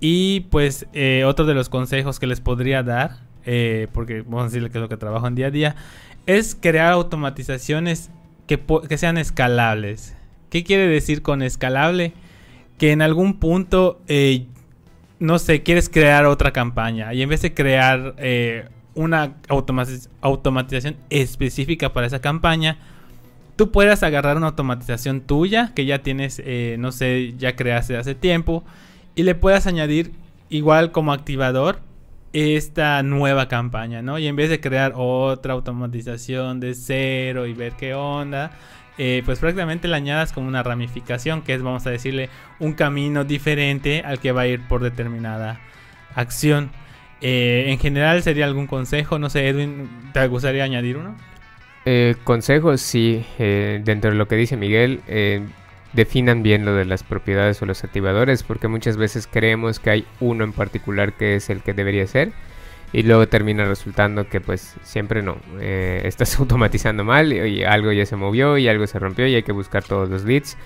Y 0.00 0.40
pues 0.50 0.86
eh, 0.92 1.24
otro 1.26 1.44
de 1.44 1.54
los 1.54 1.68
consejos 1.68 2.18
que 2.18 2.26
les 2.26 2.40
podría 2.40 2.82
dar, 2.82 3.18
eh, 3.46 3.88
porque 3.92 4.22
vamos 4.22 4.42
a 4.42 4.44
decirle 4.46 4.70
que 4.70 4.78
es 4.78 4.82
lo 4.82 4.88
que 4.88 4.96
trabajo 4.96 5.26
en 5.26 5.34
día 5.34 5.46
a 5.46 5.50
día, 5.50 5.76
es 6.26 6.56
crear 6.58 6.92
automatizaciones 6.92 8.10
que, 8.46 8.60
que 8.88 8.98
sean 8.98 9.18
escalables. 9.18 10.16
¿Qué 10.50 10.64
quiere 10.64 10.86
decir 10.86 11.22
con 11.22 11.42
escalable? 11.42 12.12
Que 12.78 12.92
en 12.92 13.02
algún 13.02 13.38
punto, 13.38 14.00
eh, 14.08 14.46
no 15.18 15.38
sé, 15.38 15.62
quieres 15.62 15.88
crear 15.88 16.26
otra 16.26 16.52
campaña 16.52 17.12
y 17.14 17.22
en 17.22 17.28
vez 17.28 17.42
de 17.42 17.54
crear 17.54 18.14
una 18.94 19.34
automatización 19.48 20.96
específica 21.10 21.92
para 21.92 22.06
esa 22.06 22.20
campaña, 22.20 22.78
tú 23.56 23.70
puedas 23.70 24.02
agarrar 24.02 24.36
una 24.36 24.48
automatización 24.48 25.20
tuya 25.20 25.72
que 25.74 25.86
ya 25.86 26.00
tienes, 26.00 26.42
eh, 26.44 26.76
no 26.78 26.92
sé, 26.92 27.34
ya 27.38 27.56
creaste 27.56 27.96
hace 27.96 28.14
tiempo 28.14 28.64
y 29.14 29.22
le 29.22 29.34
puedas 29.34 29.66
añadir 29.66 30.12
igual 30.48 30.92
como 30.92 31.12
activador 31.12 31.78
esta 32.32 33.02
nueva 33.04 33.46
campaña, 33.46 34.02
¿no? 34.02 34.18
Y 34.18 34.26
en 34.26 34.34
vez 34.34 34.50
de 34.50 34.60
crear 34.60 34.92
otra 34.96 35.52
automatización 35.52 36.58
de 36.58 36.74
cero 36.74 37.46
y 37.46 37.54
ver 37.54 37.74
qué 37.74 37.94
onda, 37.94 38.50
eh, 38.98 39.22
pues 39.24 39.38
prácticamente 39.38 39.86
le 39.86 39.94
añadas 39.94 40.32
como 40.32 40.48
una 40.48 40.64
ramificación, 40.64 41.42
que 41.42 41.54
es, 41.54 41.62
vamos 41.62 41.86
a 41.86 41.90
decirle, 41.90 42.30
un 42.58 42.72
camino 42.72 43.24
diferente 43.24 44.02
al 44.04 44.18
que 44.18 44.32
va 44.32 44.42
a 44.42 44.46
ir 44.48 44.66
por 44.66 44.82
determinada 44.82 45.60
acción. 46.16 46.70
Eh, 47.20 47.66
en 47.68 47.78
general 47.78 48.22
sería 48.22 48.46
algún 48.46 48.66
consejo, 48.66 49.18
no 49.20 49.30
sé, 49.30 49.48
Edwin, 49.48 49.88
¿te 50.12 50.26
gustaría 50.26 50.64
añadir 50.64 50.96
uno? 50.96 51.16
Eh, 51.86 52.16
consejos, 52.24 52.80
sí, 52.80 53.24
eh, 53.38 53.80
dentro 53.84 54.10
de 54.10 54.16
lo 54.16 54.26
que 54.26 54.36
dice 54.36 54.56
Miguel, 54.56 55.00
eh, 55.06 55.42
definan 55.92 56.42
bien 56.42 56.64
lo 56.64 56.74
de 56.74 56.84
las 56.84 57.02
propiedades 57.02 57.60
o 57.62 57.66
los 57.66 57.84
activadores, 57.84 58.42
porque 58.42 58.68
muchas 58.68 58.96
veces 58.96 59.28
creemos 59.30 59.78
que 59.78 59.90
hay 59.90 60.06
uno 60.20 60.44
en 60.44 60.52
particular 60.52 61.12
que 61.12 61.36
es 61.36 61.50
el 61.50 61.60
que 61.62 61.74
debería 61.74 62.06
ser, 62.06 62.32
y 62.94 63.02
luego 63.02 63.26
termina 63.26 63.64
resultando 63.64 64.28
que 64.28 64.40
pues 64.40 64.76
siempre 64.82 65.20
no, 65.20 65.36
eh, 65.60 66.02
estás 66.06 66.38
automatizando 66.38 67.04
mal 67.04 67.32
y, 67.32 67.64
algo 67.64 67.92
ya 67.92 68.06
se 68.06 68.16
movió 68.16 68.56
y 68.56 68.68
algo 68.68 68.86
se 68.86 68.98
rompió 69.00 69.26
y 69.26 69.34
hay 69.34 69.42
que 69.42 69.52
buscar 69.52 69.82
todos 69.82 70.08
los 70.08 70.24
leads. 70.24 70.56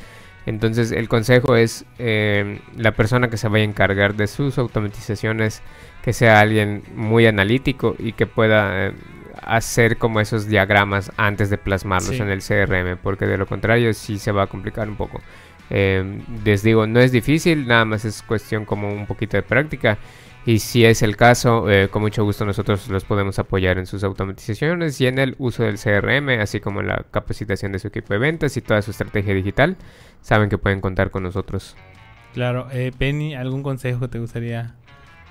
Entonces 0.46 0.92
el 0.92 1.08
consejo 1.08 1.56
es 1.56 1.84
eh, 1.98 2.60
la 2.76 2.92
persona 2.92 3.28
que 3.28 3.36
se 3.36 3.48
vaya 3.48 3.62
a 3.62 3.68
encargar 3.68 4.14
de 4.14 4.26
sus 4.26 4.58
automatizaciones, 4.58 5.62
que 6.02 6.12
sea 6.12 6.40
alguien 6.40 6.82
muy 6.94 7.26
analítico 7.26 7.96
y 7.98 8.12
que 8.12 8.26
pueda 8.26 8.92
hacer 9.42 9.96
como 9.98 10.20
esos 10.20 10.46
diagramas 10.46 11.12
antes 11.16 11.50
de 11.50 11.58
plasmarlos 11.58 12.16
Sí. 12.16 12.22
en 12.22 12.28
el 12.30 12.40
CRM, 12.42 12.96
porque 13.02 13.26
de 13.26 13.38
lo 13.38 13.46
contrario 13.46 13.92
sí 13.94 14.18
se 14.18 14.32
va 14.32 14.44
a 14.44 14.46
complicar 14.46 14.88
un 14.88 14.96
poco. 14.96 15.20
Eh, 15.70 16.20
les 16.44 16.62
digo, 16.62 16.86
no 16.86 17.00
es 17.00 17.12
difícil, 17.12 17.66
nada 17.66 17.84
más 17.84 18.04
es 18.04 18.22
cuestión 18.22 18.64
como 18.64 18.88
un 18.92 19.06
poquito 19.06 19.36
de 19.36 19.42
práctica. 19.42 19.98
Y 20.46 20.60
si 20.60 20.84
es 20.86 21.02
el 21.02 21.14
caso, 21.16 21.68
eh, 21.70 21.88
con 21.90 22.00
mucho 22.00 22.24
gusto 22.24 22.46
nosotros 22.46 22.88
los 22.88 23.04
podemos 23.04 23.38
apoyar 23.38 23.76
en 23.76 23.84
sus 23.84 24.02
automatizaciones 24.02 24.98
y 25.00 25.06
en 25.06 25.18
el 25.18 25.34
uso 25.38 25.62
del 25.64 25.76
CRM, 25.78 26.40
así 26.40 26.58
como 26.60 26.80
en 26.80 26.86
la 26.86 27.04
capacitación 27.10 27.72
de 27.72 27.78
su 27.80 27.88
equipo 27.88 28.14
de 28.14 28.18
ventas 28.18 28.56
y 28.56 28.62
toda 28.62 28.80
su 28.80 28.92
estrategia 28.92 29.34
digital. 29.34 29.76
Saben 30.22 30.48
que 30.48 30.56
pueden 30.56 30.80
contar 30.80 31.10
con 31.10 31.24
nosotros. 31.24 31.76
Claro, 32.32 32.68
eh, 32.72 32.92
Penny, 32.96 33.34
¿algún 33.34 33.62
consejo 33.62 34.00
que 34.00 34.08
te 34.08 34.18
gustaría 34.20 34.74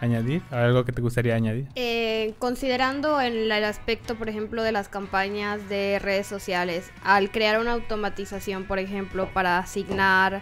añadir? 0.02 0.42
¿O 0.52 0.56
¿Algo 0.56 0.86
que 0.86 0.92
te 0.92 1.02
gustaría 1.02 1.36
añadir? 1.36 1.68
Eh, 1.76 2.34
considerando 2.40 3.20
en 3.22 3.52
el 3.52 3.64
aspecto, 3.64 4.16
por 4.16 4.30
ejemplo, 4.30 4.64
de 4.64 4.72
las 4.72 4.90
campañas 4.90 5.68
de 5.70 6.00
redes 6.00 6.28
sociales, 6.28 6.92
al 7.04 7.32
crear 7.32 7.60
una 7.60 7.74
automatización, 7.74 8.66
por 8.66 8.80
ejemplo, 8.80 9.30
para 9.34 9.60
asignar, 9.60 10.42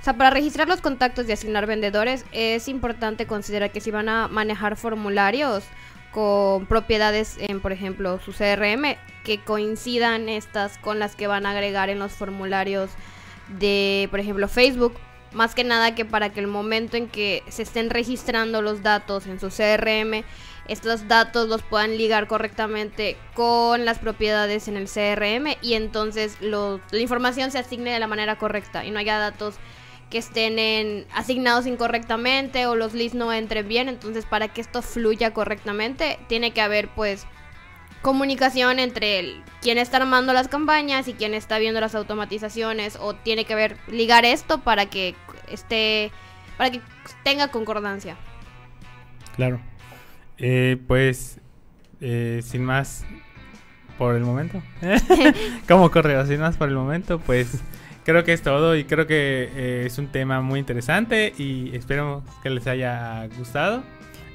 o 0.00 0.04
sea, 0.04 0.16
para 0.16 0.30
registrar 0.30 0.68
los 0.68 0.80
contactos 0.80 1.28
y 1.28 1.32
asignar 1.32 1.66
vendedores, 1.66 2.24
es 2.32 2.68
importante 2.68 3.26
considerar 3.26 3.70
que 3.70 3.80
si 3.80 3.90
van 3.90 4.08
a 4.08 4.28
manejar 4.28 4.76
formularios 4.76 5.64
con 6.12 6.66
propiedades 6.66 7.36
en, 7.38 7.60
por 7.60 7.72
ejemplo, 7.72 8.20
su 8.20 8.32
CRM, 8.32 8.96
que 9.24 9.40
coincidan 9.44 10.28
estas 10.28 10.78
con 10.78 10.98
las 10.98 11.16
que 11.16 11.26
van 11.26 11.46
a 11.46 11.50
agregar 11.50 11.88
en 11.88 11.98
los 11.98 12.12
formularios 12.12 12.90
de, 13.58 14.08
por 14.10 14.20
ejemplo, 14.20 14.46
Facebook. 14.48 14.94
Más 15.34 15.54
que 15.54 15.64
nada 15.64 15.94
que 15.94 16.04
para 16.04 16.30
que 16.30 16.40
el 16.40 16.46
momento 16.46 16.96
en 16.96 17.08
que 17.08 17.42
se 17.48 17.62
estén 17.62 17.88
registrando 17.90 18.60
los 18.60 18.82
datos 18.82 19.26
en 19.26 19.40
su 19.40 19.48
CRM, 19.48 20.24
estos 20.68 21.08
datos 21.08 21.48
los 21.48 21.62
puedan 21.62 21.96
ligar 21.96 22.26
correctamente 22.26 23.16
con 23.34 23.84
las 23.84 23.98
propiedades 23.98 24.68
en 24.68 24.76
el 24.76 24.88
CRM 24.88 25.56
y 25.62 25.74
entonces 25.74 26.36
la 26.40 26.78
información 26.92 27.50
se 27.50 27.58
asigne 27.58 27.92
de 27.92 27.98
la 27.98 28.06
manera 28.06 28.36
correcta 28.36 28.84
y 28.84 28.90
no 28.90 28.98
haya 28.98 29.18
datos 29.18 29.56
que 30.10 30.18
estén 30.18 30.58
en- 30.58 31.06
asignados 31.14 31.66
incorrectamente 31.66 32.66
o 32.66 32.74
los 32.76 32.92
leads 32.92 33.14
no 33.14 33.32
entren 33.32 33.66
bien. 33.66 33.88
Entonces, 33.88 34.26
para 34.26 34.48
que 34.48 34.60
esto 34.60 34.82
fluya 34.82 35.32
correctamente, 35.32 36.18
tiene 36.28 36.50
que 36.52 36.60
haber 36.60 36.88
pues 36.88 37.26
comunicación 38.02 38.78
entre 38.78 39.20
el, 39.20 39.42
quien 39.62 39.78
está 39.78 39.98
armando 39.98 40.32
las 40.32 40.48
campañas 40.48 41.08
y 41.08 41.14
quien 41.14 41.34
está 41.34 41.58
viendo 41.58 41.80
las 41.80 41.94
automatizaciones 41.94 42.96
o 43.00 43.14
tiene 43.14 43.44
que 43.44 43.54
ver 43.54 43.76
ligar 43.88 44.24
esto 44.24 44.58
para 44.58 44.86
que 44.86 45.14
esté 45.48 46.10
para 46.56 46.70
que 46.70 46.80
tenga 47.24 47.48
concordancia. 47.48 48.16
Claro. 49.36 49.60
Eh, 50.38 50.76
pues, 50.86 51.40
eh, 52.00 52.40
sin 52.44 52.64
más 52.64 53.04
por 53.98 54.16
el 54.16 54.22
momento. 54.22 54.62
Como 55.68 55.90
correo, 55.90 56.26
sin 56.26 56.40
más 56.40 56.56
por 56.56 56.68
el 56.68 56.74
momento, 56.74 57.18
pues 57.20 57.62
creo 58.04 58.24
que 58.24 58.32
es 58.32 58.42
todo 58.42 58.76
y 58.76 58.84
creo 58.84 59.06
que 59.06 59.50
eh, 59.54 59.84
es 59.86 59.98
un 59.98 60.08
tema 60.08 60.40
muy 60.40 60.58
interesante 60.58 61.32
y 61.38 61.74
espero 61.74 62.22
que 62.42 62.50
les 62.50 62.66
haya 62.66 63.28
gustado. 63.38 63.82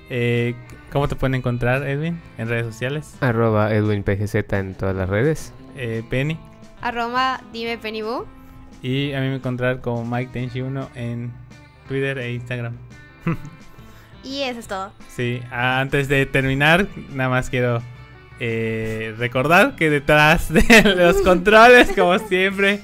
Eh, 0.10 0.56
¿Cómo 0.92 1.08
te 1.08 1.16
pueden 1.16 1.36
encontrar, 1.36 1.88
Edwin, 1.88 2.22
en 2.38 2.48
redes 2.48 2.66
sociales? 2.66 3.16
Arroba 3.20 3.74
EdwinPGZ 3.74 4.36
en 4.54 4.76
todas 4.76 4.96
las 4.96 5.10
redes. 5.10 5.54
Eh, 5.76 6.04
Penny. 6.10 6.40
Arroba 6.82 7.42
dime 7.52 7.78
Pennybu. 7.78 8.26
Y 8.82 9.14
a 9.14 9.20
mí 9.20 9.28
me 9.28 9.36
encontrar 9.36 9.82
como 9.82 10.06
Mike 10.06 10.32
Tenshi 10.32 10.62
1 10.62 10.90
en 10.96 11.34
Twitter 11.88 12.18
e 12.20 12.34
Instagram. 12.34 12.78
Y 14.24 14.42
eso 14.44 14.60
es 14.60 14.68
todo. 14.68 14.92
Sí, 15.10 15.42
antes 15.52 16.08
de 16.08 16.26
terminar, 16.26 16.88
nada 17.10 17.30
más 17.30 17.50
quiero 17.50 17.82
eh, 18.40 19.16
recordar 19.18 19.76
que 19.76 19.90
detrás 19.90 20.52
de 20.52 20.84
los 20.96 21.22
controles, 21.22 21.92
como 21.96 22.18
siempre, 22.20 22.82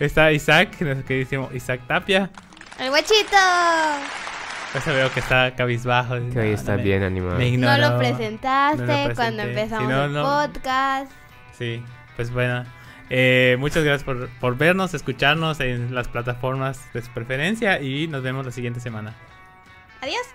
está 0.00 0.32
Isaac, 0.32 0.80
nuestro 0.80 1.06
queridísimo 1.06 1.50
Isaac 1.52 1.80
Tapia. 1.86 2.30
¡El 2.78 2.90
guachito! 2.90 3.36
Por 4.72 4.80
eso 4.80 4.94
veo 4.94 5.12
que 5.12 5.20
está 5.20 5.54
cabizbajo. 5.54 6.14
Que 6.32 6.40
hoy 6.40 6.50
está 6.52 6.76
bien 6.76 7.02
animado. 7.02 7.38
No 7.38 7.76
lo 7.76 7.98
presentaste 7.98 9.14
cuando 9.14 9.42
empezamos 9.42 9.92
el 9.92 10.12
podcast. 10.22 11.12
Sí, 11.58 11.82
pues 12.16 12.32
bueno. 12.32 12.64
Eh, 13.10 13.56
muchas 13.58 13.84
gracias 13.84 14.04
por, 14.04 14.30
por 14.40 14.56
vernos, 14.56 14.94
escucharnos 14.94 15.60
en 15.60 15.94
las 15.94 16.08
plataformas 16.08 16.90
de 16.94 17.02
su 17.02 17.10
preferencia 17.10 17.82
y 17.82 18.08
nos 18.08 18.22
vemos 18.22 18.46
la 18.46 18.52
siguiente 18.52 18.80
semana. 18.80 19.14
Adiós. 20.00 20.26